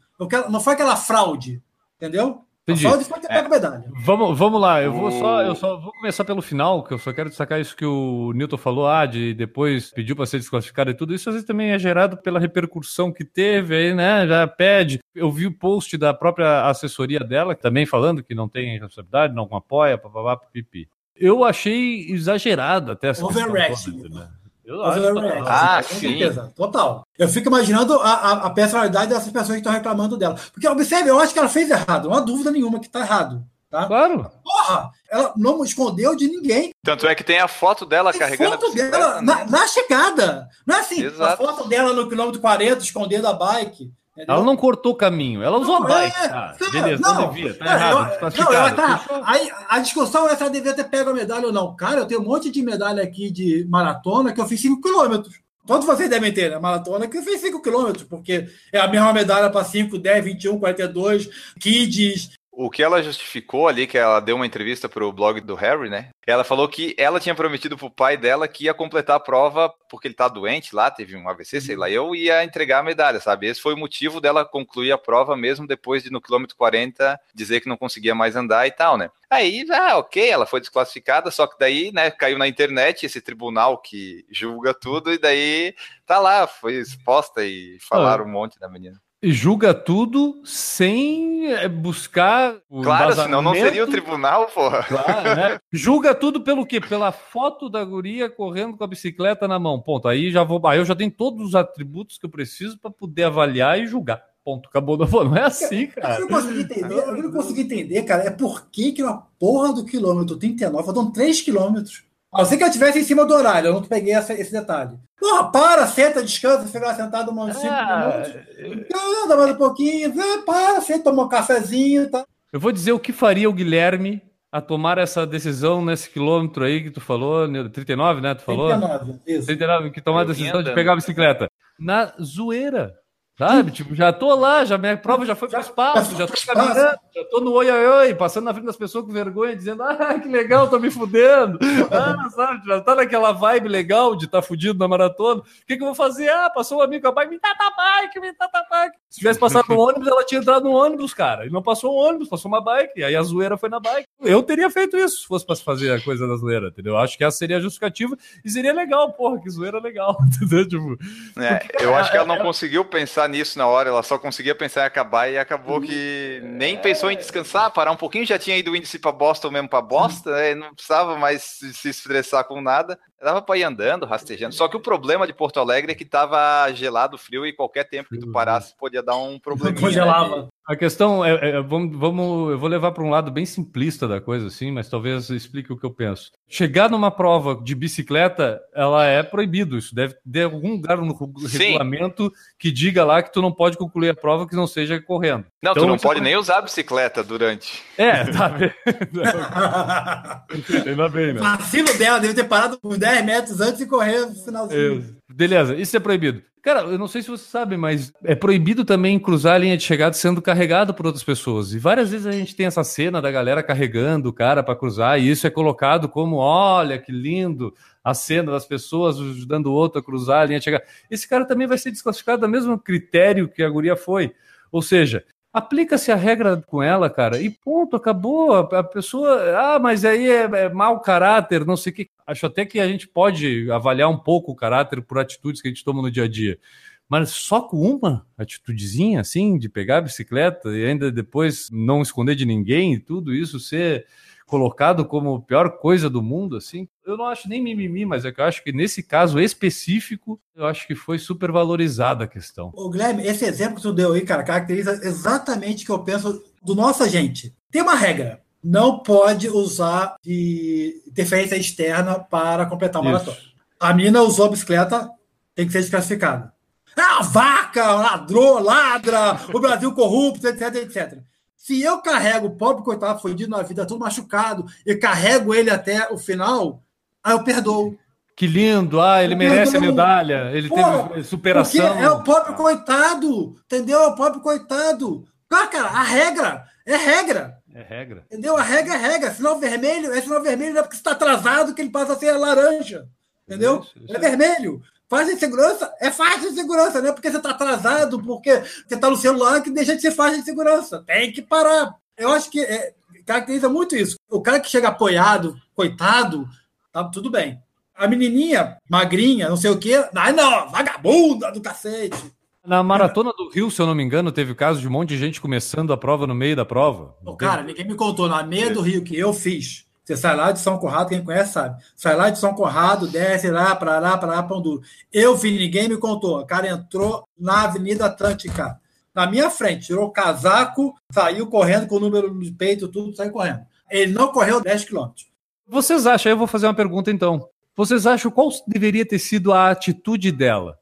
[0.49, 1.61] não foi aquela fraude,
[1.97, 2.41] entendeu?
[2.67, 2.81] Entendi.
[2.81, 3.85] Só depois você pega medalha.
[4.03, 7.13] Vamos, vamos lá, eu vou só, eu só vou começar pelo final, que eu só
[7.13, 10.93] quero destacar isso que o Newton falou, ah, de depois pediu para ser desclassificado e
[10.93, 14.27] tudo isso, às vezes também é gerado pela repercussão que teve aí, né?
[14.27, 14.99] Já pede.
[15.15, 19.47] Eu vi o post da própria assessoria dela, também falando que não tem responsabilidade, não
[19.53, 20.89] apoia, papapá, pipi.
[21.15, 23.93] Eu achei exagerado até essa Overreaction.
[23.93, 24.29] questão
[24.67, 25.39] né?
[25.39, 25.99] Eu Ah, com sim.
[26.09, 27.03] certeza, Total.
[27.17, 30.35] Eu fico imaginando a, a, a personalidade dessas pessoas que estão reclamando dela.
[30.51, 32.09] Porque, observe, eu acho que ela fez errado.
[32.09, 33.43] Não há dúvida nenhuma que está errado.
[33.69, 33.85] Tá?
[33.85, 34.31] Claro.
[34.43, 34.91] Porra!
[35.09, 36.71] Ela não escondeu de ninguém.
[36.83, 39.21] Tanto é que tem a foto dela Tem carregando a foto dela né?
[39.21, 40.47] na, na chegada.
[40.65, 41.43] Não é assim, Exato.
[41.43, 43.91] a foto dela no quilômetro 40, escondendo a bike.
[44.17, 46.17] Ela não cortou o caminho, ela usou a Não, bike.
[46.17, 46.55] é, tá?
[46.59, 47.33] não, Beleza, não, não.
[47.33, 50.73] devia, tá É, errado, eu- não, ela tá- aí a discussão é se ela devia
[50.73, 51.75] ter pego a medalha ou não.
[51.75, 55.35] Cara, eu tenho um monte de medalha aqui de maratona que eu fiz 5 quilômetros.
[55.67, 56.57] Todos vocês devem ter, né?
[56.59, 60.57] Maratona que eu fiz 5 quilômetros, porque é a mesma medalha para 5, 10, 21,
[60.57, 62.29] 42, kids.
[62.59, 66.09] O que ela justificou ali, que ela deu uma entrevista pro blog do Harry, né?
[66.25, 70.07] Ela falou que ela tinha prometido pro pai dela que ia completar a prova porque
[70.07, 73.45] ele tá doente lá, teve um AVC, sei lá, eu ia entregar a medalha, sabe?
[73.45, 77.61] Esse foi o motivo dela concluir a prova mesmo depois de no quilômetro 40 dizer
[77.61, 79.11] que não conseguia mais andar e tal, né?
[79.29, 83.77] Aí, ah, ok, ela foi desclassificada, só que daí, né, caiu na internet esse tribunal
[83.77, 85.75] que julga tudo e daí
[86.07, 88.99] tá lá, foi exposta e falaram um monte da menina.
[89.21, 94.83] E julga tudo sem eh, buscar o Claro, senão não seria o tribunal, porra.
[94.83, 95.59] Claro, né?
[95.73, 96.79] Julga tudo pelo quê?
[96.79, 99.81] Pela foto da guria correndo com a bicicleta na mão.
[99.81, 100.07] Ponto.
[100.07, 100.65] Aí já vou.
[100.67, 104.21] Aí eu já tenho todos os atributos que eu preciso para poder avaliar e julgar.
[104.45, 104.69] Ponto.
[104.69, 104.95] Acabou.
[104.97, 106.19] Não, não é assim, Eu cara.
[106.19, 109.83] não consegui entender, eu não consegui entender, cara, é por que, que na porra do
[109.83, 112.03] quilômetro 39, faltam 3 quilômetros.
[112.31, 114.51] A não ser que eu estivesse em cima do horário, eu não peguei essa- esse
[114.51, 114.91] detalhe.
[115.19, 118.23] Porra, para, senta, descansa, fica sentado uns 5 Ah,
[118.57, 118.85] minutos.
[119.23, 120.13] Anda mais um pouquinho,
[120.45, 122.23] para, senta, toma um cafezinho, tá?
[122.53, 126.81] eu vou dizer o que faria o Guilherme a tomar essa decisão nesse quilômetro aí
[126.83, 127.69] que tu falou, Nildo?
[127.69, 128.33] 39, né?
[128.35, 128.69] Tu falou?
[128.69, 129.45] 39, isso.
[129.47, 131.49] 39, que tomar a decisão de pegar a bicicleta.
[131.79, 132.93] Na zoeira.
[133.37, 133.69] Sabe?
[133.71, 137.23] Tipo, já tô lá, já minha prova já foi pro espaço, já tô caminhando, já
[137.29, 140.27] tô no oi, oi, oi, passando na frente das pessoas com vergonha, dizendo, ah, que
[140.27, 141.59] legal, tô me fudendo.
[141.89, 142.65] Ah, sabe?
[142.65, 145.41] Já tá naquela vibe legal de tá fudido na maratona.
[145.41, 146.29] O que, que eu vou fazer?
[146.29, 148.97] Ah, passou um amigo com a bike, me dá a bike, me dá a bike.
[149.09, 151.45] Se tivesse passado no ônibus, ela tinha entrado no ônibus, cara.
[151.45, 152.93] E não passou o ônibus, passou uma bike.
[152.99, 154.07] E aí a zoeira foi na bike.
[154.21, 156.97] Eu teria feito isso se fosse pra fazer a coisa da zoeira, entendeu?
[156.97, 160.67] Acho que essa seria a justificativa e seria legal, porra, que zoeira legal, entendeu?
[160.67, 160.97] Tipo,
[161.39, 164.81] É, eu acho que ela não conseguiu pensar nisso na hora, ela só conseguia pensar
[164.81, 168.71] em acabar e acabou que nem pensou em descansar, parar um pouquinho, já tinha ido
[168.71, 172.99] o índice pra Boston mesmo pra bosta, né, não precisava mais se estressar com nada,
[173.21, 174.53] dava pra ir andando, rastejando.
[174.53, 178.09] Só que o problema de Porto Alegre é que tava gelado, frio e qualquer tempo
[178.09, 179.81] que tu parasse podia dar um probleminha.
[179.81, 180.43] Congelava.
[180.43, 184.07] né, A questão é, é, vamos, vamos, eu vou levar para um lado bem simplista
[184.07, 186.31] da coisa, assim, mas talvez explique o que eu penso.
[186.47, 189.77] Chegar numa prova de bicicleta, ela é proibido.
[189.77, 191.15] Isso deve ter algum lugar no
[191.47, 191.57] Sim.
[191.57, 195.45] regulamento que diga lá que tu não pode concluir a prova que não seja correndo.
[195.61, 197.83] Não, tu Então, não você pode nem usar a bicicleta durante.
[197.97, 198.73] É, tá vendo?
[200.87, 201.39] Ainda bem, né?
[201.39, 204.99] Vacilo dela, deve ter parado 10 metros antes de correr no finalzinho.
[204.99, 205.15] Isso.
[205.29, 206.41] Beleza, isso é proibido.
[206.61, 209.83] Cara, eu não sei se você sabe, mas é proibido também cruzar a linha de
[209.83, 211.73] chegada sendo carregado por outras pessoas.
[211.73, 215.17] E várias vezes a gente tem essa cena da galera carregando o cara para cruzar,
[215.17, 219.99] e isso é colocado como: olha que lindo a cena das pessoas ajudando o outro
[219.99, 220.83] a cruzar a linha de chegada.
[221.09, 224.33] Esse cara também vai ser desclassificado do mesmo critério que a guria foi.
[224.71, 228.53] Ou seja, aplica-se a regra com ela, cara, e ponto, acabou.
[228.53, 232.09] A a pessoa, ah, mas aí é, é mau caráter, não sei o que.
[232.27, 235.71] Acho até que a gente pode avaliar um pouco o caráter por atitudes que a
[235.71, 236.59] gente toma no dia a dia.
[237.07, 242.35] Mas só com uma atitudezinha, assim, de pegar a bicicleta e ainda depois não esconder
[242.35, 244.05] de ninguém e tudo isso ser
[244.45, 248.31] colocado como a pior coisa do mundo, assim, eu não acho nem mimimi, mas é
[248.31, 252.71] que eu acho que nesse caso específico, eu acho que foi super valorizada a questão.
[252.73, 256.41] Ô, Guilherme, esse exemplo que tu deu aí, cara, caracteriza exatamente o que eu penso
[256.63, 257.53] do nossa gente.
[257.69, 258.41] Tem uma regra.
[258.63, 263.37] Não pode usar de interferência externa para completar uma maratona.
[263.79, 265.09] A mina usou a bicicleta,
[265.55, 266.51] tem que ser desclassificada.
[266.97, 271.19] Ah, vaca, ladrou, ladra, o Brasil corrupto, etc, etc.
[271.55, 276.11] Se eu carrego o pobre coitado fudido na vida, todo machucado, e carrego ele até
[276.11, 276.81] o final,
[277.23, 277.97] aí eu perdoo.
[278.35, 279.89] Que lindo, ah, ele Eu merece a perdoo.
[279.89, 281.99] medalha, ele Porra, teve superação.
[281.99, 283.99] É o pobre coitado, entendeu?
[283.99, 285.25] É o pobre coitado.
[285.49, 288.25] Cara, cara, a regra é regra, É regra.
[288.25, 288.57] entendeu?
[288.57, 289.31] A regra é regra.
[289.31, 292.17] Sinal vermelho é sinal vermelho, não é porque você está atrasado que ele passa a
[292.17, 293.07] ser laranja,
[293.47, 293.81] entendeu?
[293.81, 294.15] Isso, isso.
[294.15, 294.81] É vermelho.
[295.07, 298.95] Faixa de segurança é faixa de segurança, não é porque você está atrasado, porque você
[298.95, 301.03] está no celular que deixa de ser faixa de segurança.
[301.05, 301.93] Tem que parar.
[302.17, 304.17] Eu acho que é, caracteriza muito isso.
[304.27, 306.49] O cara que chega apoiado, coitado,
[306.91, 307.61] tá tudo bem.
[307.95, 312.33] A menininha, magrinha, não sei o quê, ai não, vagabunda do cacete.
[312.67, 315.07] Na maratona do Rio, se eu não me engano, teve o caso de um monte
[315.07, 317.15] de gente começando a prova no meio da prova.
[317.25, 318.27] O cara, ninguém me contou.
[318.27, 321.53] Na meia do Rio que eu fiz, você sai lá de São Conrado, quem conhece
[321.53, 321.81] sabe.
[321.95, 324.81] Sai lá de São Conrado, desce lá, para lá, para lá, Pão Duro.
[325.13, 326.41] Eu vi, ninguém me contou.
[326.41, 328.77] O cara entrou na Avenida Atlântica,
[329.15, 333.31] na minha frente, tirou o casaco, saiu correndo com o número no peito, tudo, saiu
[333.31, 333.61] correndo.
[333.89, 335.25] Ele não correu 10 quilômetros.
[335.65, 337.47] Vocês acham, eu vou fazer uma pergunta então.
[337.77, 340.77] Vocês acham qual deveria ter sido a atitude dela?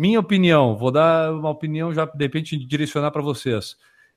[0.00, 3.76] Minha opinião, vou dar uma opinião já de repente direcionar para vocês.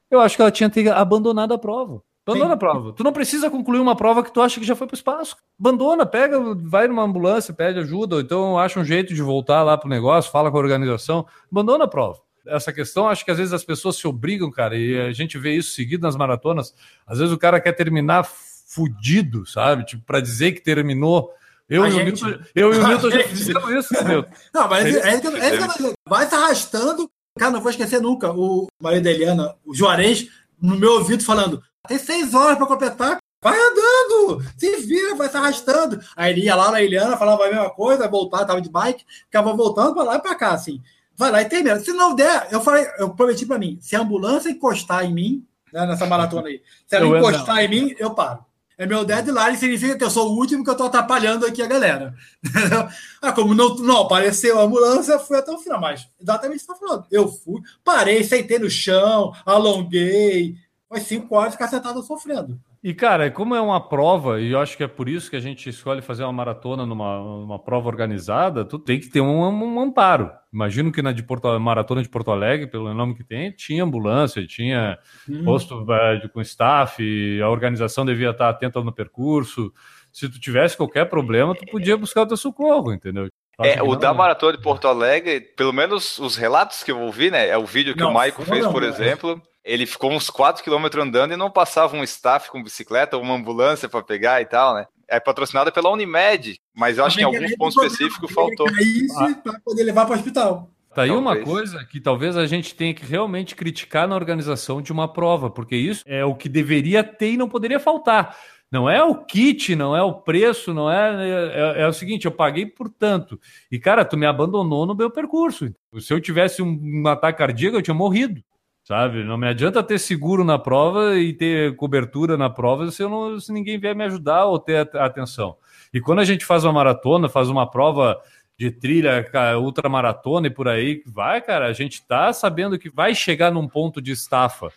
[0.09, 2.01] Eu acho que ela tinha que ter abandonado a prova.
[2.25, 2.53] Abandona Sim.
[2.53, 2.93] a prova.
[2.93, 5.35] Tu não precisa concluir uma prova que tu acha que já foi para o espaço.
[5.59, 9.77] Abandona, pega, vai numa ambulância, pede ajuda, ou então acha um jeito de voltar lá
[9.77, 11.27] pro negócio, fala com a organização.
[11.51, 12.21] Abandona a prova.
[12.47, 15.53] Essa questão, acho que às vezes as pessoas se obrigam, cara, e a gente vê
[15.53, 16.73] isso seguido nas maratonas.
[17.05, 19.83] Às vezes o cara quer terminar fudido, sabe?
[19.83, 21.29] Tipo, para dizer que terminou
[21.73, 22.23] eu, e, gente...
[22.23, 24.25] o Milton, eu e o Milton já fizemos isso, meu.
[24.53, 27.09] Não, mas é, é, é, é, vai se arrastando.
[27.37, 30.27] Cara, não vou esquecer nunca o marido da Eliana, o Juarez,
[30.61, 33.17] no meu ouvido falando: tem seis horas para completar.
[33.41, 35.99] Vai andando, se vira, vai se arrastando.
[36.15, 39.53] Aí ele ia lá na Eliana, falava a mesma coisa, voltar, tava de bike, ficava
[39.53, 40.81] voltando para lá e para cá, assim.
[41.15, 41.77] Vai lá e termina.
[41.79, 45.45] Se não der, eu falei, eu prometi para mim, se a ambulância encostar em mim,
[45.73, 47.61] né, nessa maratona aí, se ela eu encostar não.
[47.63, 48.45] em mim, eu paro.
[48.83, 51.67] É meu deadline, significa que eu sou o último que eu estou atrapalhando aqui a
[51.67, 52.13] galera.
[53.21, 55.79] ah, como não, não apareceu a ambulância, fui até o final.
[55.79, 57.05] Mas exatamente o que você está falando.
[57.09, 60.57] Eu fui, parei, sentei no chão, alonguei.
[60.89, 62.59] Foi cinco horas ficar sentado sofrendo.
[62.83, 65.39] E, cara, como é uma prova, e eu acho que é por isso que a
[65.39, 69.79] gente escolhe fazer uma maratona numa uma prova organizada, tu tem que ter um, um
[69.79, 70.29] amparo.
[70.53, 74.45] Imagino que na de Porto, maratona de Porto Alegre, pelo nome que tem, tinha ambulância,
[74.45, 75.45] tinha hum.
[75.45, 77.01] posto uh, com staff,
[77.41, 79.71] a organização devia estar atenta no percurso.
[80.11, 83.29] Se tu tivesse qualquer problema, tu podia buscar o teu socorro, entendeu?
[83.61, 87.47] É, o da Maratona de Porto Alegre, pelo menos os relatos que eu ouvi, né?
[87.47, 90.99] É o vídeo que não, o Maico fez, por exemplo ele ficou uns 4 km
[90.99, 94.75] andando e não passava um staff com bicicleta ou uma ambulância para pegar e tal,
[94.75, 94.85] né?
[95.07, 98.67] É patrocinada pela Unimed, mas eu acho que em alguns pontos específicos faltou.
[98.79, 99.33] Isso ah.
[99.41, 100.69] para poder levar para o hospital.
[100.93, 104.91] Tá aí uma coisa que talvez a gente tenha que realmente criticar na organização de
[104.91, 108.37] uma prova, porque isso é o que deveria ter e não poderia faltar.
[108.71, 111.81] Não é o kit, não é o preço, não é, é.
[111.81, 113.39] É, o seguinte, eu paguei por tanto.
[113.71, 115.71] E, cara, tu me abandonou no meu percurso.
[115.99, 118.43] Se eu tivesse um, um ataque cardíaco, eu tinha morrido
[118.83, 119.23] sabe?
[119.23, 123.51] Não me adianta ter seguro na prova e ter cobertura na prova se, não, se
[123.51, 125.55] ninguém vier me ajudar ou ter atenção.
[125.93, 128.19] E quando a gente faz uma maratona, faz uma prova
[128.57, 129.25] de trilha,
[129.59, 134.01] ultramaratona e por aí, vai, cara, a gente tá sabendo que vai chegar num ponto
[134.01, 134.71] de estafa.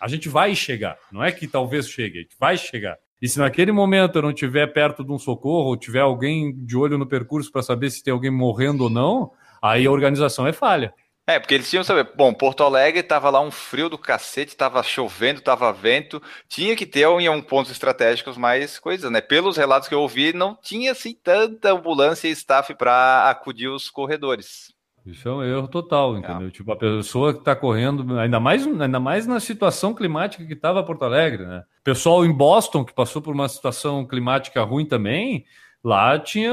[0.00, 2.96] A gente vai chegar, não é que talvez chegue, a gente vai chegar.
[3.20, 6.76] E se naquele momento eu não estiver perto de um socorro, ou tiver alguém de
[6.76, 10.52] olho no percurso para saber se tem alguém morrendo ou não, aí a organização é
[10.52, 10.94] falha.
[11.30, 14.82] É, porque eles tinham saber, bom, Porto Alegre tava lá um frio do cacete, tava
[14.82, 19.20] chovendo, tava vento, tinha que ter em um pontos estratégicos mais coisas, né?
[19.20, 23.88] Pelos relatos que eu ouvi, não tinha assim tanta ambulância e staff para acudir os
[23.88, 24.74] corredores.
[25.06, 26.48] Isso é um erro total, entendeu?
[26.48, 26.50] É.
[26.50, 30.82] Tipo, a pessoa que está correndo, ainda mais, ainda mais na situação climática que estava
[30.82, 31.62] Porto Alegre, né?
[31.84, 35.44] Pessoal em Boston, que passou por uma situação climática ruim também,
[35.82, 36.52] Lá tinha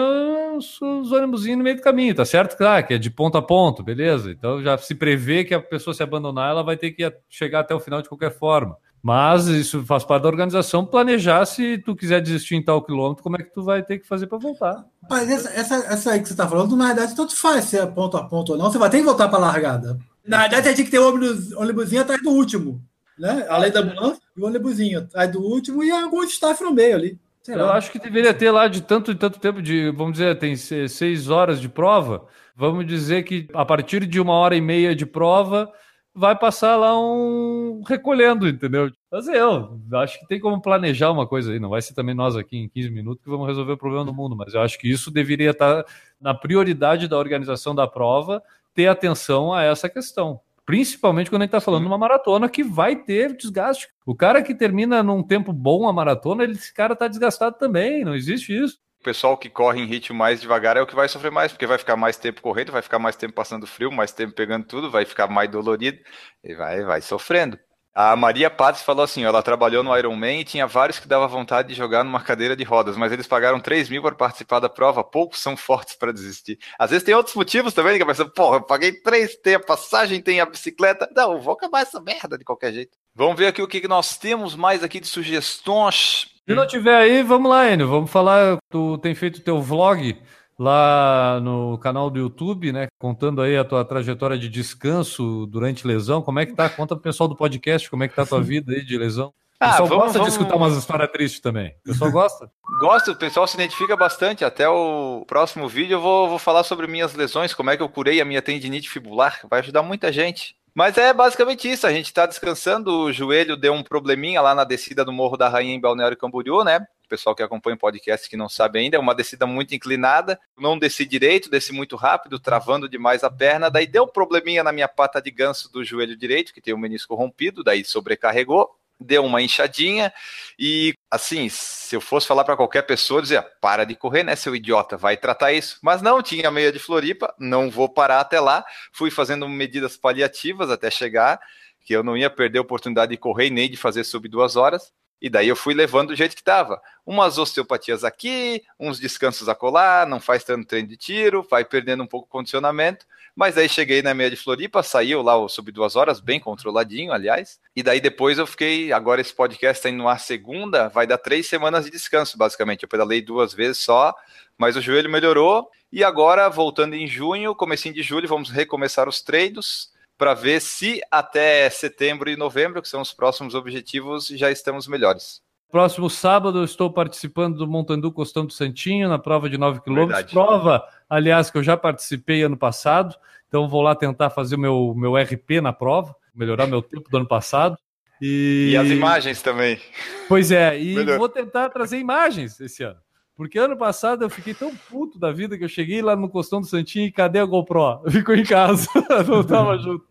[0.55, 2.57] os, os no meio do caminho, tá certo?
[2.57, 4.31] Claro, que é de ponto a ponto, beleza.
[4.31, 7.75] Então já se prevê que a pessoa se abandonar, ela vai ter que chegar até
[7.75, 8.77] o final de qualquer forma.
[9.03, 13.35] Mas isso faz parte da organização planejar se tu quiser desistir em tal quilômetro, como
[13.35, 14.85] é que tu vai ter que fazer para voltar.
[15.09, 17.85] Mas essa, essa, essa, aí que você está falando, na verdade, tanto faz se é
[17.85, 19.99] ponto a ponto ou não, você vai ter que voltar para a largada.
[20.25, 22.81] Na verdade, tem que ter o ônibus, ônibusinho atrás do último.
[23.17, 23.45] Né?
[23.49, 27.19] Além da ambulância, o ônibusinho atrás do último e algum staff no meio ali.
[27.47, 30.55] Eu acho que deveria ter lá de tanto e tanto tempo de, vamos dizer, tem
[30.55, 32.27] seis horas de prova.
[32.55, 35.71] Vamos dizer que a partir de uma hora e meia de prova
[36.13, 38.91] vai passar lá um recolhendo, entendeu?
[39.11, 41.59] Mas eu acho que tem como planejar uma coisa aí.
[41.59, 44.13] Não vai ser também nós aqui em 15 minutos que vamos resolver o problema do
[44.13, 45.85] mundo, mas eu acho que isso deveria estar
[46.19, 48.41] na prioridade da organização da prova
[48.73, 50.39] ter atenção a essa questão.
[50.67, 53.87] Principalmente quando a gente está falando de uma maratona que vai ter desgaste.
[54.05, 58.03] O cara que termina num tempo bom a maratona, ele, esse cara está desgastado também,
[58.03, 58.77] não existe isso.
[58.99, 61.65] O pessoal que corre em ritmo mais devagar é o que vai sofrer mais, porque
[61.65, 64.91] vai ficar mais tempo correndo, vai ficar mais tempo passando frio, mais tempo pegando tudo,
[64.91, 65.99] vai ficar mais dolorido
[66.43, 67.57] e vai, vai sofrendo.
[67.99, 71.69] A Maria Paz falou assim: ela trabalhou no Ironman e tinha vários que dava vontade
[71.69, 75.03] de jogar numa cadeira de rodas, mas eles pagaram 3 mil para participar da prova,
[75.03, 76.59] poucos são fortes para desistir.
[76.77, 79.59] Às vezes tem outros motivos também, que a pessoa, porra, eu paguei 3, tem a
[79.59, 81.09] passagem, tem a bicicleta.
[81.15, 82.95] Não, vou acabar essa merda de qualquer jeito.
[83.15, 86.27] Vamos ver aqui o que nós temos mais aqui de sugestões.
[86.47, 87.87] Se não tiver aí, vamos lá, Enio.
[87.87, 88.59] Vamos falar.
[88.69, 90.15] Tu tem feito teu vlog
[90.57, 92.87] lá no canal do YouTube, né?
[92.99, 96.21] Contando aí a tua trajetória de descanso durante lesão.
[96.21, 96.69] Como é que tá?
[96.69, 99.27] Conta pro pessoal do podcast como é que tá a tua vida aí de lesão.
[99.29, 101.69] O Ah, pessoal vamos- gosta vamos- de escutar umas histórias tristes também.
[101.85, 102.51] O pessoal gosta?
[102.79, 104.45] Gosto, o pessoal se identifica bastante.
[104.45, 107.89] Até o próximo vídeo eu vou, vou falar sobre minhas lesões, como é que eu
[107.89, 109.39] curei a minha tendinite fibular.
[109.49, 110.55] Vai ajudar muita gente.
[110.75, 111.87] Mas é basicamente isso.
[111.87, 112.91] A gente tá descansando.
[112.91, 116.63] O joelho deu um probleminha lá na descida do Morro da Rainha em Balneário Camboriú,
[116.63, 116.85] né?
[117.07, 120.37] O pessoal que acompanha o podcast que não sabe ainda, é uma descida muito inclinada.
[120.57, 123.71] Não desci direito, desci muito rápido, travando demais a perna.
[123.71, 126.77] Daí deu um probleminha na minha pata de ganso do joelho direito, que tem o
[126.77, 128.69] menisco rompido, daí sobrecarregou.
[128.99, 130.11] Deu uma inchadinha
[130.59, 134.53] e, assim, se eu fosse falar para qualquer pessoa, dizia: para de correr, né, seu
[134.53, 135.79] idiota, vai tratar isso.
[135.81, 138.65] Mas não, tinha meia de Floripa, não vou parar até lá.
[138.91, 141.39] Fui fazendo medidas paliativas até chegar,
[141.85, 144.91] que eu não ia perder a oportunidade de correr nem de fazer sub duas horas.
[145.21, 146.81] E daí eu fui levando do jeito que estava.
[147.05, 152.07] Umas osteopatias aqui, uns descansos acolá, não faz tanto treino de tiro, vai perdendo um
[152.07, 153.05] pouco o condicionamento.
[153.35, 157.59] Mas aí cheguei na meia de Floripa, saiu lá o duas horas, bem controladinho, aliás.
[157.75, 158.91] E daí depois eu fiquei.
[158.91, 162.83] Agora esse podcast está indo ar segunda, vai dar três semanas de descanso, basicamente.
[162.83, 164.15] Eu pedalei duas vezes só,
[164.57, 165.69] mas o joelho melhorou.
[165.91, 171.01] E agora, voltando em junho, comecinho de julho, vamos recomeçar os treinos para ver se
[171.11, 175.41] até setembro e novembro, que são os próximos objetivos, já estamos melhores.
[175.69, 179.95] Próximo sábado eu estou participando do Montandu Costão do Santinho na prova de 9 km.
[179.95, 180.31] Verdade.
[180.31, 183.15] Prova, aliás, que eu já participei ano passado.
[183.47, 187.17] Então vou lá tentar fazer o meu, meu RP na prova, melhorar meu tempo do
[187.17, 187.77] ano passado.
[188.21, 189.79] E, E as imagens também.
[190.27, 191.17] Pois é, e Melhor.
[191.17, 192.97] vou tentar trazer imagens esse ano.
[193.37, 196.59] Porque ano passado eu fiquei tão puto da vida que eu cheguei lá no Costão
[196.59, 198.01] do Santinho e cadê a GoPro?
[198.09, 198.89] Ficou em casa,
[199.29, 200.03] não tava junto.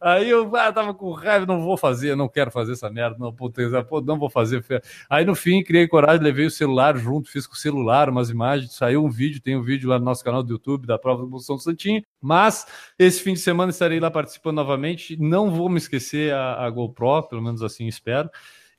[0.00, 3.30] Aí eu ah, tava com raiva, não vou fazer, não quero fazer essa merda, não,
[3.34, 3.60] puta,
[4.02, 4.64] não vou fazer.
[5.10, 8.72] Aí no fim criei coragem, levei o celular junto, fiz com o celular umas imagens,
[8.72, 11.28] saiu um vídeo, tem um vídeo lá no nosso canal do YouTube da prova do
[11.28, 12.02] Costão do Santinho.
[12.18, 12.66] Mas
[12.98, 15.20] esse fim de semana estarei lá participando novamente.
[15.20, 18.30] Não vou me esquecer a, a GoPro, pelo menos assim espero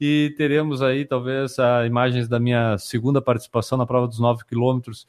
[0.02, 5.06] e teremos aí talvez a imagens da minha segunda participação na prova dos 9 quilômetros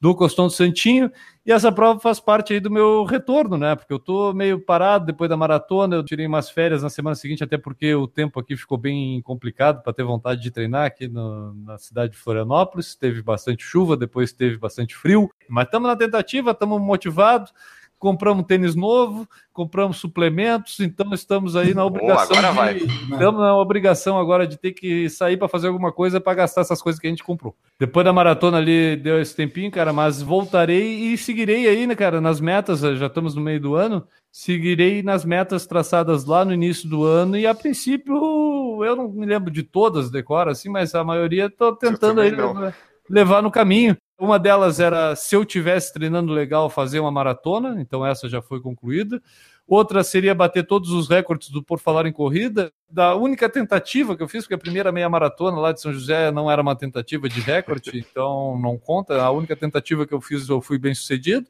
[0.00, 1.10] do Costão do Santinho,
[1.46, 3.74] e essa prova faz parte aí do meu retorno, né?
[3.74, 7.42] Porque eu tô meio parado depois da maratona, eu tirei umas férias na semana seguinte,
[7.42, 11.54] até porque o tempo aqui ficou bem complicado para ter vontade de treinar aqui no-
[11.54, 12.94] na cidade de Florianópolis.
[12.94, 17.50] Teve bastante chuva, depois teve bastante frio, mas estamos na tentativa, estamos motivados.
[18.04, 22.76] Compramos tênis novo, compramos suplementos, então estamos aí na obrigação agora de, vai.
[22.76, 26.82] Estamos na obrigação agora de ter que sair para fazer alguma coisa para gastar essas
[26.82, 27.56] coisas que a gente comprou.
[27.80, 32.20] Depois da maratona ali deu esse tempinho, cara, mas voltarei e seguirei aí, né, cara,
[32.20, 36.86] nas metas, já estamos no meio do ano, seguirei nas metas traçadas lá no início
[36.86, 41.02] do ano e a princípio eu não me lembro de todas, decora assim, mas a
[41.02, 42.52] maioria estou tentando aí não.
[42.52, 42.74] levar-
[43.08, 43.96] levar no caminho.
[44.18, 48.60] Uma delas era se eu tivesse treinando legal fazer uma maratona, então essa já foi
[48.60, 49.20] concluída.
[49.66, 52.72] Outra seria bater todos os recordes do Por Falar em Corrida.
[52.88, 56.30] Da única tentativa que eu fiz, porque a primeira meia maratona lá de São José
[56.30, 59.20] não era uma tentativa de recorde, então não conta.
[59.20, 61.46] A única tentativa que eu fiz, eu fui bem sucedido.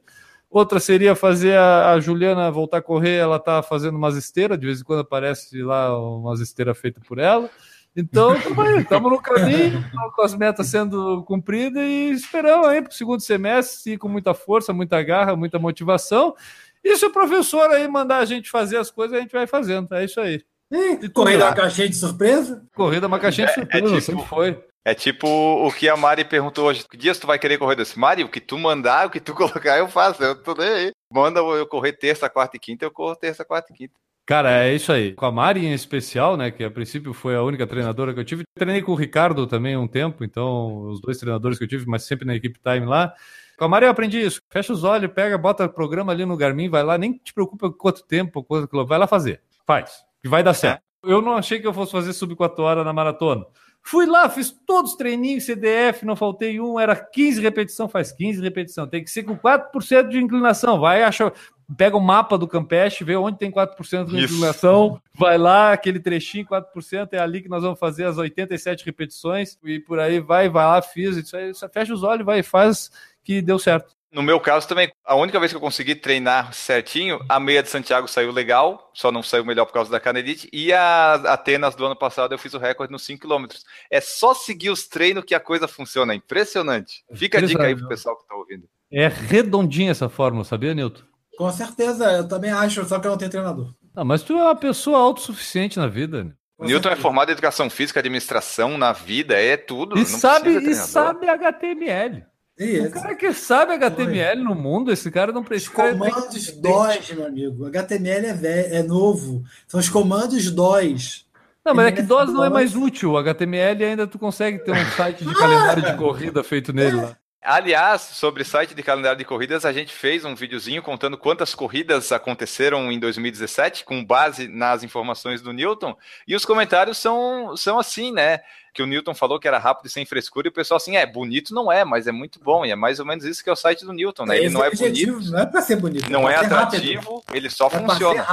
[0.49, 4.81] Outra seria fazer a, Juliana voltar a correr, ela tá fazendo umas esteiras, de vez
[4.81, 7.51] em quando aparece lá umas esteiras feitas por ela.
[7.97, 13.21] Então, estamos no caminho, com as metas sendo cumpridas e esperamos aí para o segundo
[13.21, 16.35] semestre, com muita força, muita garra, muita motivação.
[16.83, 19.95] E se o professor aí mandar a gente fazer as coisas, a gente vai fazendo.
[19.95, 20.43] É isso aí.
[20.73, 22.65] Ih, corrida uma caixinha de surpresa?
[22.75, 24.65] Corrida é uma caixinha de É- é surpresa, tipo- sempre foi.
[24.87, 26.85] É tipo o que a Mari perguntou hoje.
[26.87, 27.99] Que dias tu vai querer correr desse?
[27.99, 29.33] Mari, o que tu mandar, o que tu
[29.65, 30.23] colocar, eu faço.
[30.23, 30.93] Eu tô nem aí.
[31.11, 33.95] Manda eu correr terça, quarta e quinta, eu corro terça, quarta e quinta.
[34.27, 35.13] Cara, é isso aí.
[35.13, 38.25] Com a Mari em especial, né, que a princípio foi a única treinadora que eu
[38.25, 38.43] tive.
[38.55, 42.05] Treinei com o Ricardo também um tempo, então os dois treinadores que eu tive, mas
[42.05, 43.13] sempre na equipe time lá.
[43.59, 44.41] Com a Mari eu aprendi isso.
[44.51, 47.71] Fecha os olhos, pega, bota o programa ali no Garmin, vai lá, nem te preocupa
[47.71, 49.43] com quanto tempo, quanto quilômetro, vai lá fazer.
[49.67, 50.83] Faz, que vai dar certo.
[51.03, 53.45] Eu não achei que eu fosse fazer sub 4 horas na maratona.
[53.87, 58.41] Fui lá, fiz todos os treininhos, CDF, não faltei um, era 15 repetição, faz 15
[58.41, 58.89] repetição.
[58.89, 60.81] Tem que ser com 4% de inclinação.
[60.81, 61.31] Vai, acha,
[61.77, 66.47] pega o mapa do Campeche, vê onde tem 4% de inclinação, vai lá, aquele trechinho,
[66.47, 70.67] 4%, é ali que nós vamos fazer as 87 repetições, e por aí vai, vai
[70.67, 72.91] lá, fiz, isso aí, fecha os olhos, vai, e faz
[73.23, 73.95] que deu certo.
[74.13, 77.69] No meu caso também, a única vez que eu consegui treinar certinho, a meia de
[77.69, 81.85] Santiago saiu legal, só não saiu melhor por causa da canelite, e a Atenas do
[81.85, 83.47] ano passado eu fiz o recorde nos 5 km.
[83.91, 87.05] É só seguir os treinos que a coisa funciona, é impressionante.
[87.13, 88.69] Fica a dica aí pro pessoal que tá ouvindo.
[88.89, 91.03] É redondinha essa fórmula, sabia, Nilton?
[91.37, 93.75] Com certeza, eu também acho, só que eu não tenho treinador.
[93.95, 96.25] Não, mas tu é uma pessoa autossuficiente na vida.
[96.25, 96.33] né?
[96.57, 99.99] O Newton é formado em educação física, administração, na vida, é tudo.
[99.99, 102.25] E sabe, e sabe HTML.
[102.57, 102.87] Isso.
[102.87, 105.71] O cara que sabe HTML no mundo, esse cara não precisa.
[105.73, 107.67] Os comandos DOS, meu amigo.
[107.67, 109.43] HTML é, velho, é novo.
[109.67, 111.27] São os comandos DOS.
[111.65, 113.13] Não, mas é que DOS não é mais útil.
[113.13, 117.17] O HTML ainda tu consegue ter um site de calendário de corrida feito nele lá.
[117.45, 122.11] Aliás, sobre site de calendário de corridas, a gente fez um videozinho contando quantas corridas
[122.11, 125.95] aconteceram em 2017, com base nas informações do Newton,
[126.27, 128.41] e os comentários são, são assim, né?
[128.73, 131.05] Que o Newton falou que era rápido e sem frescura, e o pessoal assim, é,
[131.05, 133.53] bonito não é, mas é muito bom, e é mais ou menos isso que é
[133.53, 134.39] o site do Newton, né?
[134.39, 135.21] Ele não é bonito.
[135.31, 136.11] Não é para ser bonito.
[136.11, 137.37] Não é atrativo, rápido.
[137.37, 138.27] ele só é funciona.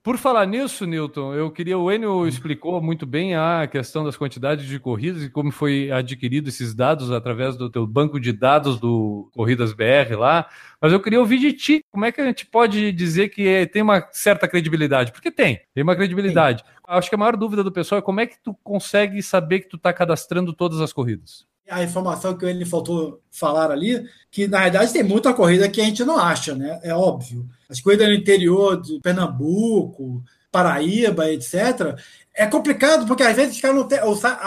[0.00, 1.76] Por falar nisso, Newton, eu queria.
[1.76, 6.48] O Enio explicou muito bem a questão das quantidades de corridas e como foi adquirido
[6.48, 10.48] esses dados através do teu banco de dados do Corridas BR lá.
[10.80, 11.80] Mas eu queria ouvir de ti.
[11.90, 15.10] Como é que a gente pode dizer que tem uma certa credibilidade?
[15.12, 16.64] Porque tem, tem uma credibilidade.
[16.86, 19.68] Acho que a maior dúvida do pessoal é como é que tu consegue saber que
[19.68, 24.62] tu está cadastrando todas as corridas a informação que ele faltou falar ali, que na
[24.62, 26.80] verdade tem muita corrida que a gente não acha, né?
[26.82, 27.48] É óbvio.
[27.68, 31.98] As corridas no interior de Pernambuco, Paraíba, etc.
[32.34, 34.00] É complicado porque às vezes os caras não tem,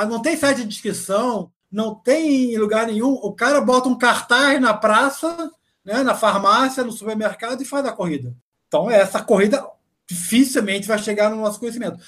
[0.09, 3.13] não tem site de inscrição, não tem lugar nenhum.
[3.13, 5.51] O cara bota um cartaz na praça,
[5.85, 8.35] né, na farmácia, no supermercado e faz a corrida.
[8.67, 9.65] Então, essa corrida
[10.07, 11.99] dificilmente vai chegar no nosso conhecimento.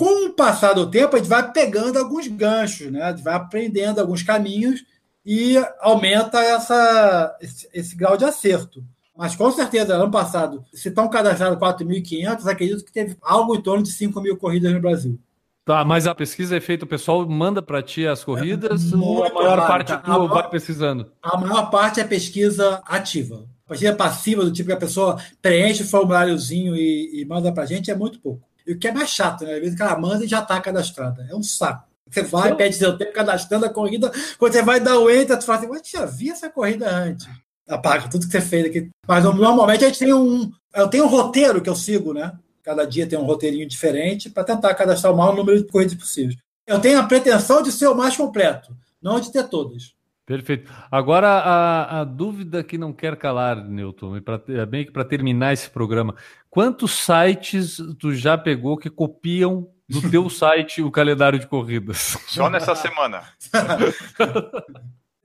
[0.00, 3.02] Com o passar do tempo, a gente vai pegando alguns ganchos, né?
[3.02, 4.82] a gente vai aprendendo alguns caminhos
[5.26, 8.82] e aumenta essa, esse, esse grau de acerto.
[9.14, 13.82] Mas com certeza, ano passado, se estão cadastrados 4.500, acredito que teve algo em torno
[13.82, 15.20] de 5 mil corridas no Brasil.
[15.66, 19.22] Tá, mas a pesquisa é feita, o pessoal manda para ti as corridas é ou
[19.22, 21.12] a maior parte tu a vai pesquisando?
[21.22, 23.44] A maior parte é pesquisa ativa.
[23.68, 27.66] Pesquisa passiva, do tipo que a pessoa preenche o formuláriozinho e, e manda para a
[27.66, 28.48] gente, é muito pouco.
[28.70, 29.54] E o que é mais chato, né?
[29.54, 31.26] Às vezes o cara manda e já está cadastrada.
[31.28, 31.88] É um saco.
[32.08, 32.56] Você vai, então...
[32.56, 34.12] pede seu tempo cadastrando a corrida.
[34.38, 37.28] Quando você vai dar o enter, tu fala assim, mas já vi essa corrida antes.
[37.68, 38.88] Apaga tudo que você fez aqui.
[39.08, 40.52] Mas normalmente a gente tem um.
[40.72, 42.32] Eu tenho um roteiro que eu sigo, né?
[42.62, 46.36] Cada dia tem um roteirinho diferente para tentar cadastrar o maior número de corridas possíveis.
[46.64, 49.94] Eu tenho a pretensão de ser o mais completo, não de ter todas.
[50.30, 50.70] Perfeito.
[50.92, 55.04] Agora, a, a, dúvida que não quer calar, Newton, e pra, é bem que para
[55.04, 56.14] terminar esse programa,
[56.50, 62.18] quantos sites tu já pegou que copiam do teu site o calendário de corridas?
[62.26, 63.22] Só nessa semana.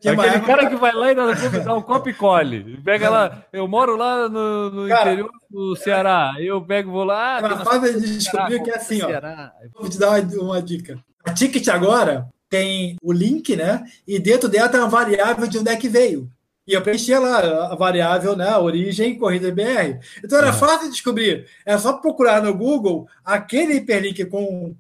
[0.06, 2.80] Aquele cara que vai lá e dá um copo e colhe.
[2.84, 7.40] Pega lá, eu moro lá no, no cara, interior do Ceará, eu pego vou lá.
[7.40, 9.10] É uma fase de descobrir que é assim, ó.
[9.74, 11.00] Vou te dar uma, uma dica.
[11.24, 13.84] A Ticket agora tem o link, né?
[14.08, 16.30] E dentro dela tem uma variável de onde é que veio.
[16.68, 18.56] E eu preenchia lá a variável, né?
[18.58, 20.00] Origem corrida BR.
[20.24, 20.54] Então era uhum.
[20.54, 21.48] fácil de descobrir.
[21.66, 24.76] É só procurar no Google aquele hiperlink com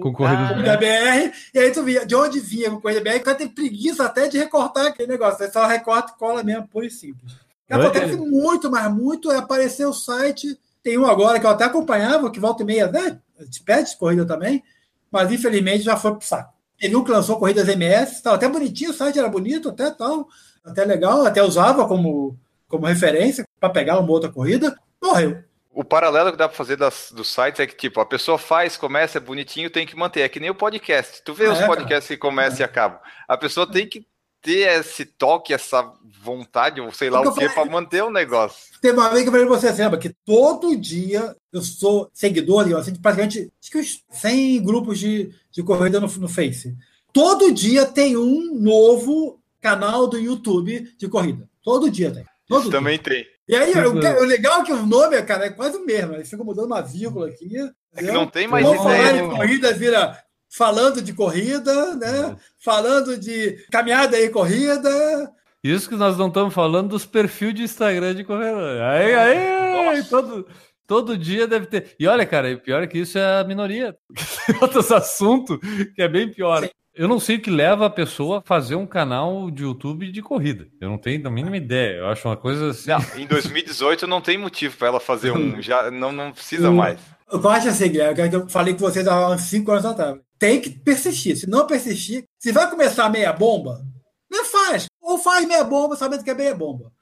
[0.00, 3.36] com corrida, BR, e aí tu via de onde vinha com corrida BR, o cara
[3.36, 5.38] tem preguiça até de recortar aquele negócio.
[5.38, 7.32] Você só recorta e cola mesmo, pura e simples.
[7.70, 10.58] Acontece muito, mas muito é aparecer o site.
[10.82, 13.18] Tem um agora que eu até acompanhava, que volta e meia, né?
[13.50, 14.62] Te pede corrida também,
[15.10, 16.52] mas infelizmente já foi pro saco.
[16.82, 20.28] Um que lançou corridas MS, tal, até bonitinho, o site era bonito, até tal,
[20.64, 22.38] até legal, até usava como,
[22.68, 25.42] como referência para pegar uma outra corrida, morreu.
[25.72, 28.76] O paralelo que dá para fazer das, dos sites é que, tipo, a pessoa faz,
[28.76, 30.20] começa, é bonitinho, tem que manter.
[30.20, 31.20] É que nem o podcast.
[31.24, 32.16] Tu vê ah, os é, podcasts cara.
[32.16, 32.60] que começam é.
[32.60, 33.00] e acabam.
[33.26, 34.06] A pessoa tem que
[34.40, 35.90] ter esse toque, essa
[36.22, 38.78] vontade, ou sei lá o que, para manter o negócio.
[38.80, 42.72] Tem uma vez que eu falei pra você, assim, que todo dia eu sou seguidor,
[42.76, 46.76] assim, de praticamente acho que uns 100 grupos de, de corrida no, no Face.
[47.12, 51.48] Todo dia tem um novo canal do YouTube de corrida.
[51.62, 52.24] Todo dia tem.
[52.46, 52.78] Todo Isso dia.
[52.78, 53.24] também tem.
[53.48, 56.12] E aí, o, o, legal é que o nome, cara, é quase o mesmo.
[56.12, 57.56] Eles ficam mudando uma vírgula aqui.
[57.96, 60.18] É que não tem mais Vamos falar de corrida, vira
[60.50, 62.32] falando de corrida, né?
[62.32, 62.36] É.
[62.62, 65.32] Falando de caminhada e corrida.
[65.62, 68.82] Isso que nós não estamos falando dos perfis de Instagram de corredor.
[68.82, 70.46] Aí, aí, todo,
[70.86, 71.96] todo dia deve ter.
[71.98, 73.96] E olha, cara, pior é que isso é a minoria.
[74.46, 75.58] Tem outros assuntos
[75.94, 76.64] que é bem pior.
[76.64, 76.70] Sim.
[76.94, 80.22] Eu não sei o que leva a pessoa a fazer um canal de YouTube de
[80.22, 80.68] corrida.
[80.80, 81.98] Eu não tenho a mínima ideia.
[81.98, 82.90] Eu acho uma coisa assim.
[82.90, 85.60] Não, em 2018 não tem motivo para ela fazer um.
[85.62, 87.00] Já não, não precisa mais.
[87.32, 90.18] Eu acho assim, Guilherme, é que eu falei com vocês há uns 5 anos atrás.
[90.38, 91.36] Tem que persistir.
[91.36, 93.82] Se não persistir, se vai começar meia bomba,
[94.30, 94.86] não faz.
[95.02, 96.92] Ou faz meia bomba sabendo que é meia bomba.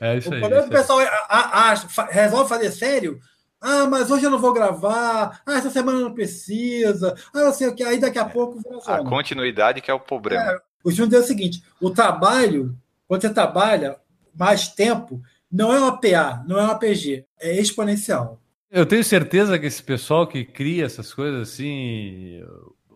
[0.00, 0.40] É isso o aí.
[0.40, 3.18] problema é que o pessoal acha, resolve fazer sério
[3.62, 5.40] ah, mas hoje eu não vou gravar.
[5.46, 7.14] Ah, essa semana não precisa.
[7.32, 7.84] Ah, não sei o que.
[7.84, 8.60] Aí daqui a é, pouco.
[8.84, 10.42] A continuidade que é o problema.
[10.42, 13.96] É, o Júnior é o seguinte: o trabalho, quando você trabalha
[14.34, 18.40] mais tempo, não é uma PA, não é uma PG, é exponencial.
[18.68, 22.42] Eu tenho certeza que esse pessoal que cria essas coisas assim,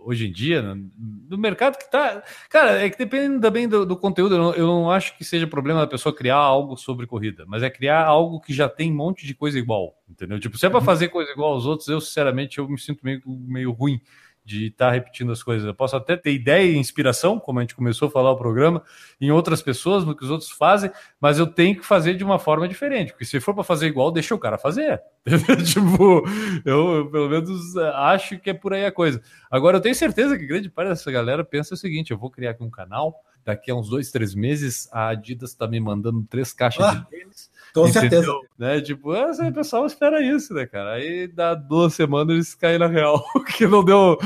[0.06, 2.22] hoje em dia, no mercado que tá.
[2.48, 4.36] Cara, é que depende também do, do conteúdo.
[4.36, 7.64] Eu não, eu não, acho que seja problema da pessoa criar algo sobre corrida, mas
[7.64, 10.38] é criar algo que já tem um monte de coisa igual, entendeu?
[10.38, 10.84] Tipo, se é para uhum.
[10.84, 14.00] fazer coisa igual aos outros, eu sinceramente eu me sinto meio, meio ruim
[14.46, 15.66] de estar tá repetindo as coisas.
[15.66, 18.80] Eu posso até ter ideia e inspiração, como a gente começou a falar o programa,
[19.20, 20.88] em outras pessoas, no que os outros fazem,
[21.20, 24.12] mas eu tenho que fazer de uma forma diferente, porque se for para fazer igual,
[24.12, 25.02] deixa o cara fazer.
[25.66, 26.24] tipo,
[26.64, 29.20] eu, eu, pelo menos acho que é por aí a coisa.
[29.50, 32.52] Agora, eu tenho certeza que grande parte dessa galera pensa o seguinte: eu vou criar
[32.52, 36.52] aqui um canal, daqui a uns dois, três meses, a Adidas está me mandando três
[36.52, 36.94] caixas ah.
[36.94, 38.32] de tênis com certeza.
[38.58, 38.80] Né?
[38.80, 40.94] Tipo, o pessoal espera isso, né, cara?
[40.94, 43.22] Aí dá duas semanas eles caem na real,
[43.56, 44.18] que não deu,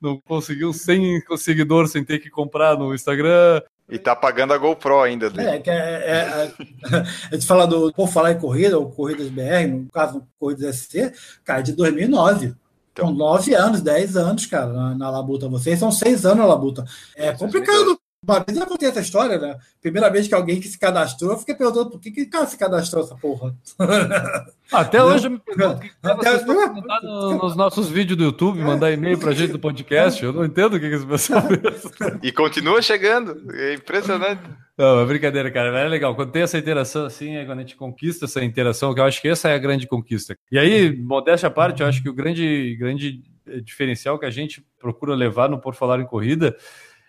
[0.00, 3.62] não conseguiu 100 seguidores sem ter que comprar no Instagram.
[3.90, 5.30] E tá pagando a GoPro ainda.
[5.30, 5.56] Né?
[5.56, 6.52] É, que é, é, é,
[7.32, 11.12] a gente fala do, por falar em corrida, ou corridas BR, no caso, corridas SC,
[11.44, 12.54] cara, de 2009.
[12.92, 15.48] Então, com 9 anos, 10 anos, cara, na, na Labuta.
[15.48, 16.84] Vocês são 6 anos na Labuta.
[17.16, 17.97] É complicado.
[18.26, 19.56] Uma vez eu contei essa história, né?
[19.80, 22.58] Primeira vez que alguém que se cadastrou, eu fiquei perguntando por que, que cara se
[22.58, 23.54] cadastrou essa porra.
[24.72, 28.90] Até hoje eu me pergunto que Até comentar no, nos nossos vídeos do YouTube, mandar
[28.90, 30.22] e-mail pra gente do podcast.
[30.22, 31.44] Eu não entendo o que, que esse pessoal
[32.20, 33.54] E continua chegando.
[33.54, 34.42] É impressionante.
[34.76, 35.78] Não, é brincadeira, cara.
[35.78, 36.14] É legal.
[36.16, 39.22] Quando tem essa interação assim, é quando a gente conquista essa interação, que eu acho
[39.22, 40.36] que essa é a grande conquista.
[40.50, 43.22] E aí, modéstia à parte, eu acho que o grande, grande
[43.62, 46.56] diferencial que a gente procura levar no Por Falar em Corrida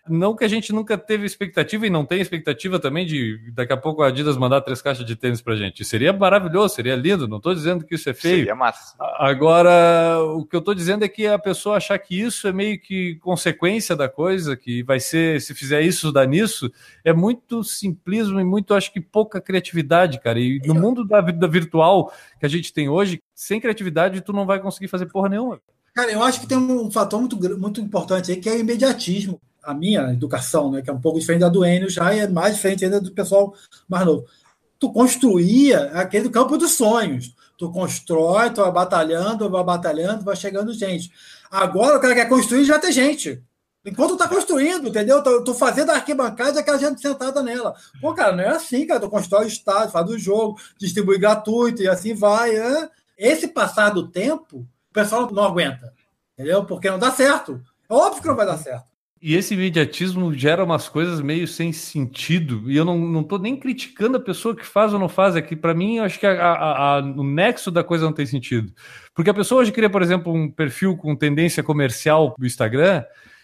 [0.10, 3.78] não que a gente nunca teve expectativa e não tem expectativa também de daqui a
[3.78, 5.86] pouco a Adidas mandar três caixas de tênis pra gente.
[5.86, 8.38] Seria maravilhoso, seria lindo, não estou dizendo que isso é feio.
[8.38, 8.95] Seria massa.
[9.18, 12.80] Agora, o que eu estou dizendo é que a pessoa achar que isso é meio
[12.80, 16.72] que consequência da coisa, que vai ser, se fizer isso, dá nisso,
[17.03, 20.39] é muito simplismo e muito, acho que pouca criatividade, cara.
[20.39, 24.45] E no mundo da vida virtual que a gente tem hoje, sem criatividade, tu não
[24.45, 25.62] vai conseguir fazer porra nenhuma.
[25.93, 29.39] Cara, eu acho que tem um fator muito, muito importante aí, que é o imediatismo
[29.64, 32.55] a minha educação, né, que é um pouco diferente da do Enio já, é mais
[32.55, 33.53] diferente ainda do pessoal
[33.88, 34.26] mais novo.
[34.80, 37.36] Tu construía aquele campo dos sonhos.
[37.57, 41.12] Tu constrói, tu vai batalhando, vai batalhando, vai chegando gente.
[41.51, 43.43] Agora o cara quer construir já tem gente.
[43.86, 45.24] Enquanto tá construindo, entendeu?
[45.24, 47.76] Tô, tô fazendo a arquibancada e aquela gente sentada nela.
[48.01, 48.99] Pô, cara, não é assim, cara.
[48.99, 52.55] Tu constrói o estádio, faz o jogo, distribui gratuito e assim vai.
[52.55, 52.89] É.
[53.18, 55.93] Esse passar do tempo, o pessoal não aguenta.
[56.34, 56.66] Entendeu?
[56.66, 57.62] Porque não dá certo.
[57.89, 58.89] É óbvio que não vai dar certo.
[59.22, 62.72] E esse imediatismo gera umas coisas meio sem sentido.
[62.72, 65.36] E eu não, não tô nem criticando a pessoa que faz ou não faz.
[65.36, 68.13] É que, para mim, eu acho que a, a, a, o nexo da coisa não
[68.13, 68.74] tem sentido.
[69.13, 73.03] Porque a pessoa hoje cria, por exemplo, um perfil com tendência comercial do Instagram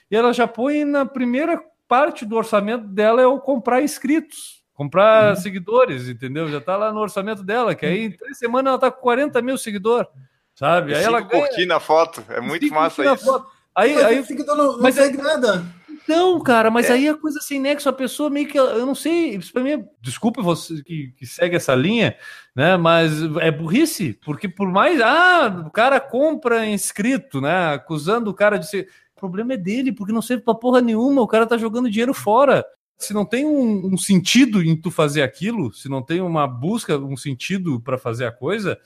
[0.10, 5.30] e ela já põe na primeira parte do orçamento dela é o comprar inscritos, comprar
[5.30, 5.36] uhum.
[5.36, 6.50] seguidores, entendeu?
[6.50, 9.42] Já tá lá no orçamento dela, que aí em três semanas ela tá com 40
[9.42, 10.10] mil seguidores,
[10.54, 10.96] sabe?
[10.96, 11.48] Aí ela ganha...
[11.48, 13.26] curtindo a foto, é muito massa isso.
[13.26, 13.55] Foto.
[13.76, 15.22] Aí, mas aí fica dando, não mas segue é...
[15.22, 15.66] nada.
[16.08, 16.94] Não, cara, mas é.
[16.94, 19.72] aí a coisa sem nexo, a pessoa meio que, eu não sei, isso pra mim,
[19.72, 22.16] é, desculpe você que, que, segue essa linha,
[22.56, 28.36] né, mas é burrice, porque por mais, ah, o cara compra inscrito, né, acusando o
[28.36, 31.48] cara de ser, o problema é dele, porque não serve pra porra nenhuma, o cara
[31.48, 32.64] tá jogando dinheiro fora.
[32.98, 36.98] Se não tem um, um sentido em tu fazer aquilo, se não tem uma busca,
[36.98, 38.80] um sentido para fazer a coisa,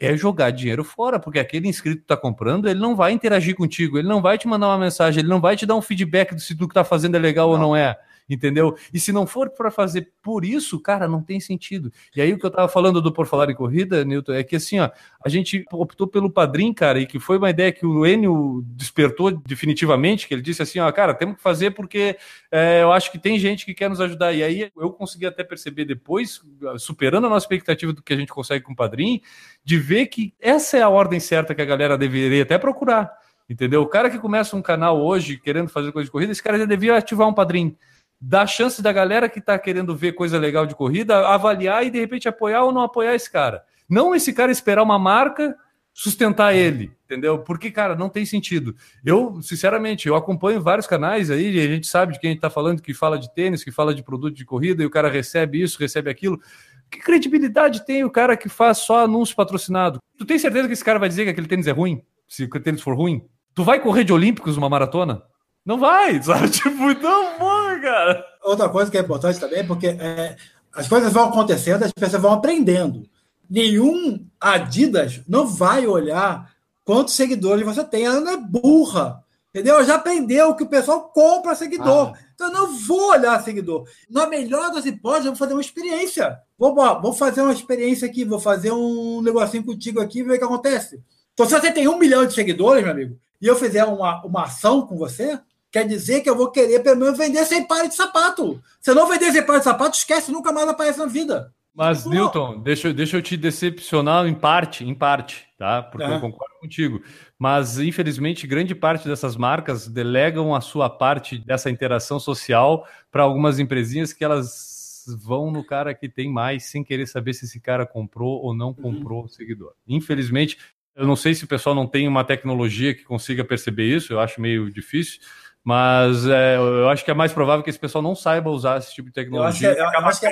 [0.00, 3.98] é jogar dinheiro fora, porque aquele inscrito que está comprando, ele não vai interagir contigo,
[3.98, 6.40] ele não vai te mandar uma mensagem, ele não vai te dar um feedback do
[6.40, 7.54] se tu que está fazendo é legal não.
[7.54, 7.98] ou não é
[8.28, 8.76] entendeu?
[8.92, 11.92] E se não for para fazer por isso, cara, não tem sentido.
[12.14, 14.56] E aí o que eu tava falando do Por Falar em Corrida, Newton, é que
[14.56, 14.90] assim, ó,
[15.24, 19.30] a gente optou pelo padrinho, cara, e que foi uma ideia que o Enio despertou
[19.30, 22.16] definitivamente, que ele disse assim, ó, cara, temos que fazer porque
[22.50, 24.32] é, eu acho que tem gente que quer nos ajudar.
[24.32, 26.42] E aí eu consegui até perceber depois,
[26.78, 29.20] superando a nossa expectativa do que a gente consegue com o padrinho,
[29.64, 33.10] de ver que essa é a ordem certa que a galera deveria até procurar.
[33.48, 33.80] Entendeu?
[33.80, 36.66] O cara que começa um canal hoje querendo fazer coisa de corrida, esse cara já
[36.66, 37.74] devia ativar um padrinho
[38.20, 41.98] dar chance da galera que está querendo ver coisa legal de corrida avaliar e de
[41.98, 43.62] repente apoiar ou não apoiar esse cara.
[43.88, 45.56] Não esse cara esperar uma marca
[45.98, 47.40] sustentar ele, entendeu?
[47.40, 48.76] Porque, cara, não tem sentido.
[49.04, 52.94] Eu, sinceramente, eu acompanho vários canais aí, a gente sabe de quem está falando, que
[52.94, 56.08] fala de tênis, que fala de produto de corrida, e o cara recebe isso, recebe
[56.08, 56.40] aquilo.
[56.88, 59.98] Que credibilidade tem o cara que faz só anúncio patrocinado?
[60.16, 62.00] Tu tem certeza que esse cara vai dizer que aquele tênis é ruim?
[62.28, 63.26] Se o tênis for ruim?
[63.52, 65.22] Tu vai correr de Olímpicos uma maratona?
[65.66, 66.48] Não vai, sabe?
[66.48, 68.24] Tipo, não vai, cara.
[68.42, 70.36] Outra coisa que é importante também é porque é,
[70.72, 73.08] as coisas vão acontecendo, as pessoas vão aprendendo.
[73.48, 76.52] Nenhum Adidas não vai olhar
[76.84, 78.04] quantos seguidores você tem.
[78.04, 79.24] Ela não é burra.
[79.50, 79.76] Entendeu?
[79.76, 82.12] Ela já aprendeu que o pessoal compra seguidor.
[82.14, 82.18] Ah.
[82.34, 83.88] Então eu não vou olhar seguidor.
[84.08, 86.38] Na melhor das hipóteses, eu vou fazer uma experiência.
[86.56, 90.38] Vou, vou fazer uma experiência aqui, vou fazer um negocinho contigo aqui e ver o
[90.38, 91.02] que acontece.
[91.32, 94.44] Então, se você tem um milhão de seguidores, meu amigo, e eu fizer uma, uma
[94.44, 95.40] ação com você,
[95.70, 98.62] quer dizer que eu vou querer pelo menos vender 100 pares de sapato.
[98.80, 101.52] Se eu não vender 100 pares de sapato, esquece, nunca mais aparece na vida.
[101.74, 102.10] Mas, Pô.
[102.10, 105.80] Newton, deixa, deixa eu te decepcionar em parte, em parte, tá?
[105.80, 106.12] Porque é.
[106.12, 107.00] eu concordo contigo.
[107.38, 113.60] Mas, infelizmente, grande parte dessas marcas delegam a sua parte dessa interação social para algumas
[113.60, 117.86] empresinhas que elas vão no cara que tem mais, sem querer saber se esse cara
[117.86, 119.26] comprou ou não comprou uhum.
[119.26, 119.72] o seguidor.
[119.86, 120.58] Infelizmente,
[120.96, 124.18] eu não sei se o pessoal não tem uma tecnologia que consiga perceber isso, eu
[124.18, 125.20] acho meio difícil.
[125.68, 128.94] Mas é, eu acho que é mais provável que esse pessoal não saiba usar esse
[128.94, 129.68] tipo de tecnologia.
[129.68, 130.26] Eu acho que, eu, acho que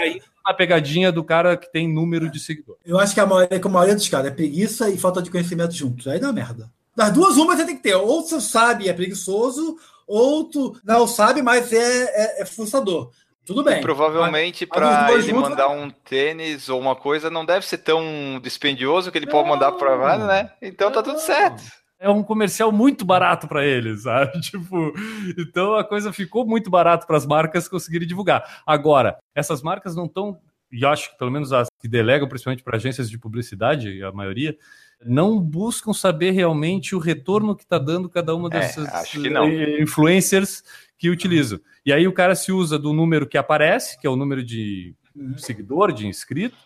[0.48, 0.54] é...
[0.54, 2.80] pegadinha do cara que tem número de seguidores.
[2.86, 5.30] Eu acho que a maioria, que a maioria dos caras é preguiça e falta de
[5.30, 6.08] conhecimento juntos.
[6.08, 6.70] Aí dá merda.
[6.96, 7.94] Das duas, uma você tem que ter.
[7.96, 9.76] Ou você sabe e é preguiçoso,
[10.06, 13.10] ou tu não sabe, mas é, é, é frustrador.
[13.44, 13.76] Tudo bem.
[13.76, 18.40] E provavelmente para ele juntos, mandar um tênis ou uma coisa não deve ser tão
[18.42, 20.50] dispendioso que ele não, pode mandar para né?
[20.62, 21.62] Então tá tudo certo
[22.06, 24.38] é um comercial muito barato para eles, sabe?
[24.40, 24.92] Tipo,
[25.36, 28.62] então a coisa ficou muito barato para as marcas conseguirem divulgar.
[28.64, 30.38] Agora, essas marcas não estão,
[30.70, 34.56] e acho que pelo menos as que delegam principalmente para agências de publicidade, a maioria,
[35.04, 40.62] não buscam saber realmente o retorno que está dando cada uma é, dessas é, influencers
[40.96, 41.60] que utilizam.
[41.84, 44.94] E aí o cara se usa do número que aparece, que é o número de
[45.14, 45.36] uhum.
[45.36, 46.56] seguidor, de inscrito,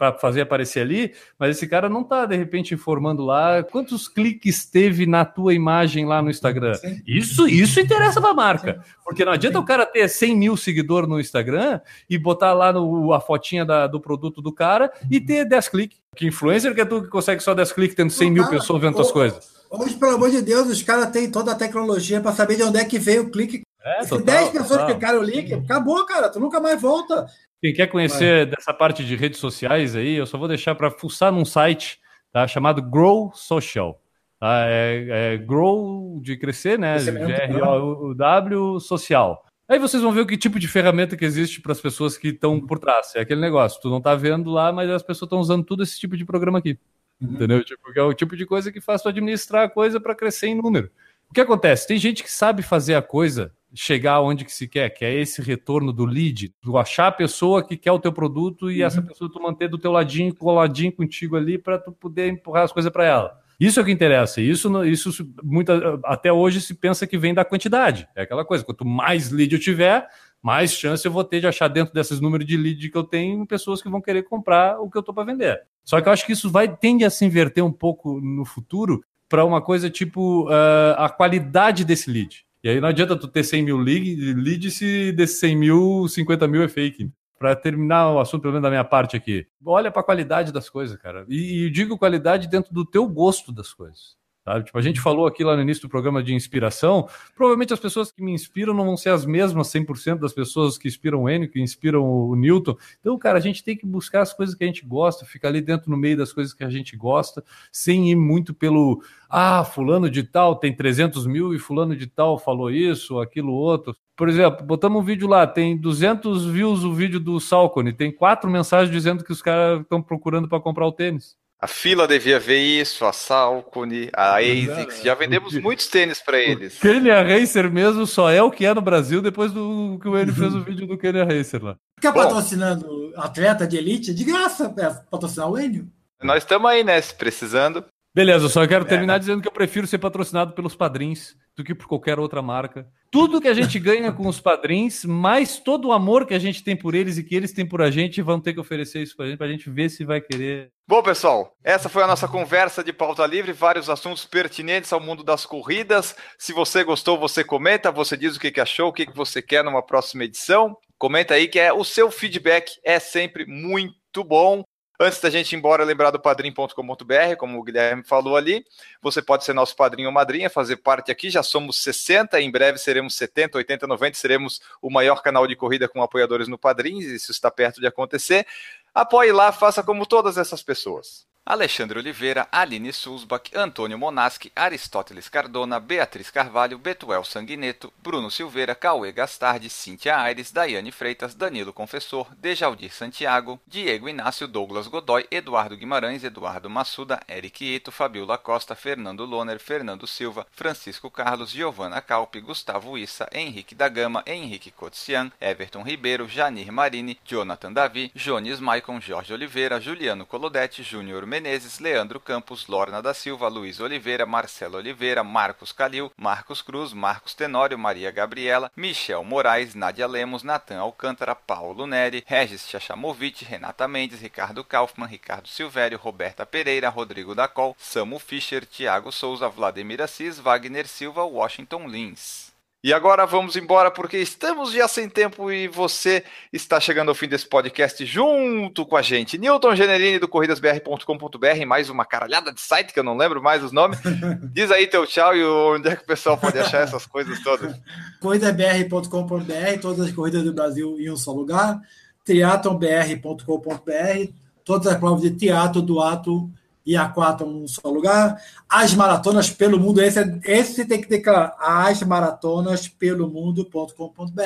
[0.00, 4.64] para fazer aparecer ali, mas esse cara não está de repente informando lá quantos cliques
[4.64, 6.72] teve na tua imagem lá no Instagram.
[6.72, 7.02] Sim.
[7.06, 8.92] Isso isso interessa para a marca, Sim.
[9.04, 9.62] porque não adianta Sim.
[9.62, 13.86] o cara ter 100 mil seguidores no Instagram e botar lá no, a fotinha da,
[13.86, 15.98] do produto do cara e ter 10 cliques.
[16.16, 18.80] Que influencer que é tu que consegue só 10 cliques tendo 100 mil cara, pessoas
[18.80, 19.50] vendo tuas coisas?
[19.70, 22.78] Hoje, pelo amor de Deus, os caras têm toda a tecnologia para saber de onde
[22.78, 23.60] é que veio o clique.
[23.84, 24.86] É, Se 10 pessoas total.
[24.86, 26.28] clicaram o link, acabou, cara.
[26.28, 27.26] Tu nunca mais volta.
[27.60, 28.56] Quem quer conhecer Vai.
[28.56, 32.00] dessa parte de redes sociais aí, eu só vou deixar para fuçar num site
[32.32, 34.00] tá, chamado Grow Social.
[34.38, 34.64] Tá?
[34.66, 36.98] É, é Grow de crescer, né?
[36.98, 39.44] G-R-O-W Social.
[39.68, 42.28] Aí vocês vão ver o que tipo de ferramenta que existe para as pessoas que
[42.28, 43.14] estão por trás.
[43.14, 45.98] É aquele negócio, tu não está vendo lá, mas as pessoas estão usando tudo esse
[45.98, 46.78] tipo de programa aqui.
[47.20, 47.34] Uhum.
[47.34, 47.62] Entendeu?
[47.62, 50.56] Tipo, é o tipo de coisa que faz tu administrar a coisa para crescer em
[50.56, 50.90] número.
[51.30, 51.86] O que acontece?
[51.86, 55.40] Tem gente que sabe fazer a coisa chegar onde que se quer, que é esse
[55.40, 58.86] retorno do lead, tu achar a pessoa que quer o teu produto e uhum.
[58.86, 62.72] essa pessoa tu manter do teu ladinho, coladinho contigo ali para tu poder empurrar as
[62.72, 63.40] coisas para ela.
[63.58, 64.40] Isso é o que interessa.
[64.40, 68.08] Isso, isso muita, até hoje se pensa que vem da quantidade.
[68.16, 70.08] É aquela coisa, quanto mais lead eu tiver,
[70.42, 73.46] mais chance eu vou ter de achar dentro desses números de lead que eu tenho
[73.46, 75.60] pessoas que vão querer comprar o que eu estou para vender.
[75.84, 79.04] Só que eu acho que isso vai tende a se inverter um pouco no futuro
[79.28, 82.44] para uma coisa tipo uh, a qualidade desse lead.
[82.62, 86.62] E aí não adianta tu ter 100 mil leads se desses 100 mil, 50 mil
[86.62, 87.10] é fake.
[87.38, 90.68] Para terminar o assunto, pelo menos da minha parte aqui, olha para a qualidade das
[90.68, 91.24] coisas, cara.
[91.26, 94.19] E, e digo qualidade dentro do teu gosto das coisas.
[94.44, 94.64] Sabe?
[94.64, 97.08] Tipo, a gente falou aqui lá no início do programa de inspiração.
[97.34, 100.88] Provavelmente as pessoas que me inspiram não vão ser as mesmas 100% das pessoas que
[100.88, 102.76] inspiram o Enio, que inspiram o Newton.
[103.00, 105.60] Então, cara, a gente tem que buscar as coisas que a gente gosta, ficar ali
[105.60, 110.10] dentro no meio das coisas que a gente gosta, sem ir muito pelo ah, fulano
[110.10, 113.96] de tal tem 300 mil e fulano de tal falou isso, aquilo outro.
[114.16, 118.50] Por exemplo, botamos um vídeo lá, tem 200 views o vídeo do Salcone, tem quatro
[118.50, 121.39] mensagens dizendo que os caras estão procurando para comprar o tênis.
[121.62, 125.02] A fila devia ver isso, a Salcone, a ASICS.
[125.02, 126.78] Já vendemos muitos tênis para eles.
[126.78, 130.18] O Kenya Racer mesmo só é o que é no Brasil depois do que o
[130.18, 131.76] Enio fez o vídeo do Kenya Racer lá.
[131.98, 135.86] Fica patrocinando atleta de elite de graça para patrocinar o Enio.
[136.22, 136.98] Nós estamos aí, né?
[137.02, 137.84] Precisando.
[138.12, 139.18] Beleza, eu só quero terminar é.
[139.20, 142.88] dizendo que eu prefiro ser patrocinado pelos padrinhos do que por qualquer outra marca.
[143.10, 146.64] Tudo que a gente ganha com os padrinhos, mais todo o amor que a gente
[146.64, 149.16] tem por eles e que eles têm por a gente, vão ter que oferecer isso
[149.16, 150.72] pra gente, pra gente ver se vai querer.
[150.88, 155.22] Bom, pessoal, essa foi a nossa conversa de pauta livre, vários assuntos pertinentes ao mundo
[155.22, 156.16] das corridas.
[156.36, 159.82] Se você gostou, você comenta, você diz o que achou, o que você quer numa
[159.82, 160.76] próxima edição.
[160.98, 164.64] Comenta aí que é o seu feedback é sempre muito bom.
[165.02, 168.66] Antes da gente ir embora, lembrar do padrim.com.br, como o Guilherme falou ali.
[169.00, 171.30] Você pode ser nosso padrinho ou madrinha, fazer parte aqui.
[171.30, 174.18] Já somos 60, em breve seremos 70, 80, 90.
[174.18, 176.98] Seremos o maior canal de corrida com apoiadores no Padrim.
[176.98, 178.46] Isso está perto de acontecer.
[178.94, 181.29] Apoie lá, faça como todas essas pessoas.
[181.42, 189.10] Alexandre Oliveira, Aline Sulzbach, Antônio Monaschi, Aristóteles Cardona, Beatriz Carvalho, Betuel Sanguineto, Bruno Silveira, Cauê
[189.10, 196.22] Gastardi, Cíntia Aires, Daiane Freitas, Danilo Confessor, Dejaldir Santiago, Diego Inácio, Douglas Godoy, Eduardo Guimarães,
[196.22, 202.96] Eduardo Massuda, Eric Ito, Fabiola Costa, Fernando Loner, Fernando Silva, Francisco Carlos, Giovanna Calpe, Gustavo
[202.96, 209.32] Issa, Henrique da Gama, Henrique Cotsian, Everton Ribeiro, Janir Marini, Jonathan Davi, Jones Maicon, Jorge
[209.32, 215.70] Oliveira, Juliano Colodete, Júnior Menezes, Leandro Campos, Lorna da Silva, Luiz Oliveira, Marcelo Oliveira, Marcos
[215.70, 222.24] Calil, Marcos Cruz, Marcos Tenório, Maria Gabriela, Michel Moraes, Nádia Lemos, Natan Alcântara, Paulo Neri,
[222.26, 229.12] Regis Chachamovic, Renata Mendes, Ricardo Kaufmann, Ricardo Silvério, Roberta Pereira, Rodrigo Dacol, Samu Fischer, Thiago
[229.12, 232.49] Souza, Vladimir Assis, Wagner Silva, Washington Lins.
[232.82, 237.28] E agora vamos embora porque estamos já sem tempo e você está chegando ao fim
[237.28, 239.36] desse podcast junto com a gente.
[239.36, 243.70] Newton Generini do corridasbr.com.br, mais uma caralhada de site que eu não lembro mais os
[243.70, 243.98] nomes.
[244.50, 247.78] Diz aí teu tchau e onde é que o pessoal pode achar essas coisas todas.
[248.18, 251.78] corridabr.com.br, todas as corridas do Brasil em um só lugar.
[252.24, 254.32] triatlonbr.com.br,
[254.64, 256.50] todas as provas de teatro, do ato
[256.84, 258.40] e aquatlon em um só lugar.
[258.68, 264.42] As maratonas pelo mundo, esse, é- esse tem que declarar, as maratonas pelo mundo.com.br.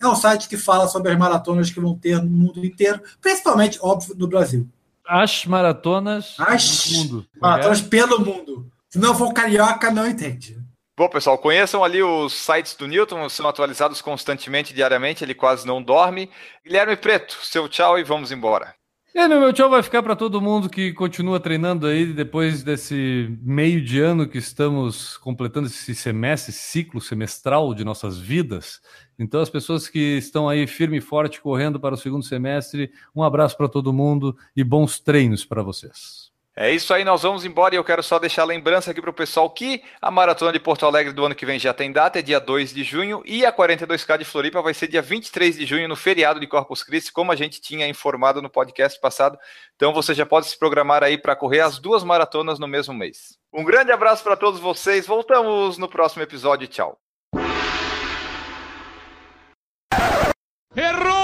[0.00, 3.78] É um site que fala sobre as maratonas que vão ter no mundo inteiro, principalmente,
[3.80, 4.68] óbvio, no Brasil.
[5.06, 7.26] As maratonas As do mundo.
[7.40, 8.70] maratonas pelo mundo.
[8.88, 10.58] Se não for carioca, não entende.
[10.96, 15.82] Bom, pessoal, conheçam ali os sites do Newton, são atualizados constantemente, diariamente, ele quase não
[15.82, 16.30] dorme.
[16.64, 18.74] Guilherme Preto, seu tchau e vamos embora.
[19.14, 23.28] E no meu tchau vai ficar para todo mundo que continua treinando aí depois desse
[23.42, 28.80] meio de ano que estamos completando esse semestre, ciclo semestral de nossas vidas.
[29.18, 33.22] Então, as pessoas que estão aí firme e forte correndo para o segundo semestre, um
[33.22, 36.21] abraço para todo mundo e bons treinos para vocês.
[36.54, 39.08] É isso aí, nós vamos embora e eu quero só deixar a lembrança aqui para
[39.08, 42.18] o pessoal que a Maratona de Porto Alegre do ano que vem já tem data,
[42.18, 45.64] é dia 2 de junho, e a 42K de Floripa vai ser dia 23 de
[45.64, 49.38] junho, no feriado de Corpus Christi, como a gente tinha informado no podcast passado.
[49.76, 53.38] Então você já pode se programar aí para correr as duas maratonas no mesmo mês.
[53.50, 56.98] Um grande abraço para todos vocês, voltamos no próximo episódio, tchau.
[60.76, 61.21] Errou!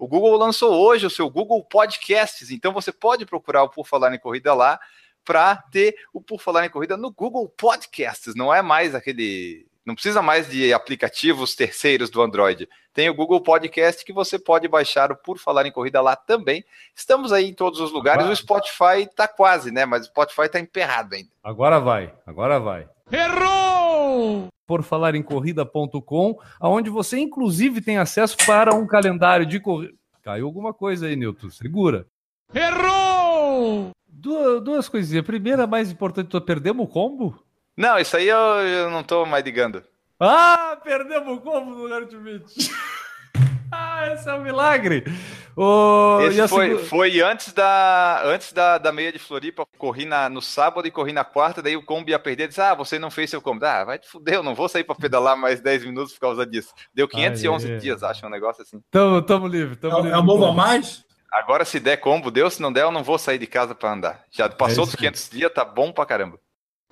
[0.00, 4.14] O Google lançou hoje o seu Google Podcasts, então você pode procurar o Por Falar
[4.14, 4.80] em Corrida lá
[5.22, 8.34] para ter o Por Falar em Corrida no Google Podcasts.
[8.34, 9.66] Não é mais aquele.
[9.84, 12.66] Não precisa mais de aplicativos terceiros do Android.
[12.94, 16.64] Tem o Google Podcast que você pode baixar o Por Falar em Corrida lá também.
[16.94, 18.20] Estamos aí em todos os lugares.
[18.22, 19.84] Agora- O Spotify tá quase, né?
[19.84, 21.28] Mas o Spotify tá emperrado ainda.
[21.44, 22.88] Agora vai, agora vai.
[23.12, 24.48] Errou!
[24.70, 29.92] Por falar em corrida.com, onde você inclusive tem acesso para um calendário de corrida.
[30.22, 31.50] Caiu alguma coisa aí, Nilton.
[31.50, 32.06] Segura.
[32.54, 33.90] Errou!
[34.06, 35.26] Duas, duas coisinhas.
[35.26, 37.42] Primeira, mais importante, perdemos o combo?
[37.76, 39.82] Não, isso aí eu, eu não tô mais ligando.
[40.20, 42.70] Ah, perdemos o combo do Ultimate.
[44.08, 45.04] esse é um milagre.
[46.26, 49.64] Esse foi, foi antes da antes da, da meia de Floripa.
[49.76, 51.60] Corri na, no sábado e corri na quarta.
[51.62, 52.48] Daí o combo ia perder.
[52.48, 53.64] Disse: Ah, você não fez seu combo.
[53.64, 56.46] Ah, vai te fuder, eu não vou sair pra pedalar mais 10 minutos por causa
[56.46, 56.72] disso.
[56.94, 57.78] Deu 511 Aê.
[57.78, 58.80] dias, acho, um negócio assim.
[58.90, 60.18] Tamo, tamo livre, tamo É, livre.
[60.18, 61.04] é novo a mais?
[61.32, 62.50] Agora, se der combo, deu.
[62.50, 64.24] Se não der, eu não vou sair de casa pra andar.
[64.30, 66.38] Já passou É dos 500 dias, tá bom pra caramba.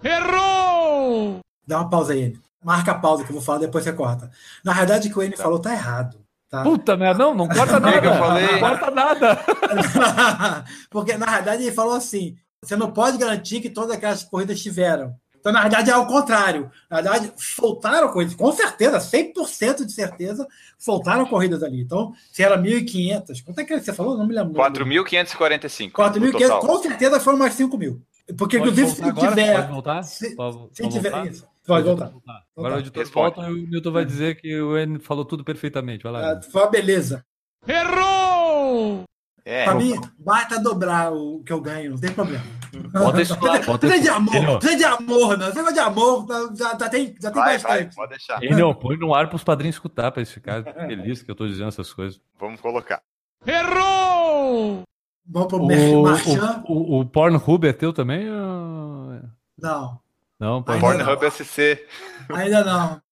[0.03, 1.41] Errou!
[1.67, 2.35] Dá uma pausa aí.
[2.65, 4.31] Marca a pausa que eu vou falar, depois você corta.
[4.65, 6.19] Na verdade, o que o Enio falou tá errado.
[6.51, 6.63] Tá?
[6.63, 8.07] Puta merda, não, não corta que nada.
[8.07, 8.53] eu falei?
[8.53, 9.39] Não corta nada.
[10.91, 15.15] Porque, na verdade, ele falou assim: você não pode garantir que todas aquelas corridas tiveram.
[15.39, 16.71] Então, na verdade, é ao contrário.
[16.91, 20.47] Na verdade, faltaram corridas, com certeza, 100% de certeza,
[20.79, 21.81] faltaram corridas ali.
[21.83, 24.17] Então, se era 1.500, quanto é que você falou?
[24.19, 24.55] Não me lembro.
[24.55, 25.93] 4.545.
[25.93, 26.61] 4.500, no total.
[26.61, 28.03] com certeza foram mais 5 mil.
[28.37, 29.31] Porque, Pode inclusive, se voltar agora?
[29.37, 29.55] tiver.
[29.57, 30.03] Pode voltar?
[30.03, 31.11] se- Pode- Se pode tiver.
[31.11, 31.31] voltar?
[31.31, 32.13] Isso, pode voltar.
[32.57, 33.37] Agora o editor Responde.
[33.37, 36.03] volta e o Newton vai dizer que o N falou tudo perfeitamente.
[36.03, 36.33] Vai lá.
[36.33, 37.25] Ah, Foi uma beleza.
[37.67, 39.05] Errou!
[39.45, 42.45] É, Pra mim, basta dobrar o que eu ganho, não tem problema.
[42.93, 44.03] Bota isso lá, bota Precisa isso.
[44.03, 45.47] de amor, Enio, precisa de amor, não.
[45.49, 47.97] Negócio de amor tá- já, já tem, já tem vai, vai, bastante.
[47.97, 48.43] pode deixar.
[48.45, 51.69] Enio, põe no ar pros padrinhos escutar, pra eles ficarem felizes que eu tô dizendo
[51.69, 52.21] essas coisas.
[52.39, 53.01] Vamos colocar.
[53.47, 54.83] Errou!
[55.27, 56.63] Vamos pro O, Marchand?
[56.67, 58.29] o, o, o Pornhub é teu também?
[58.31, 59.21] ou-
[59.59, 59.99] Não,
[60.41, 60.85] Não, pode.
[60.85, 61.87] Ainda Pornhub SC.
[62.33, 63.03] ainda não.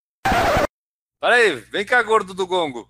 [1.21, 2.89] Peraí, vem cá, gordo do gongo.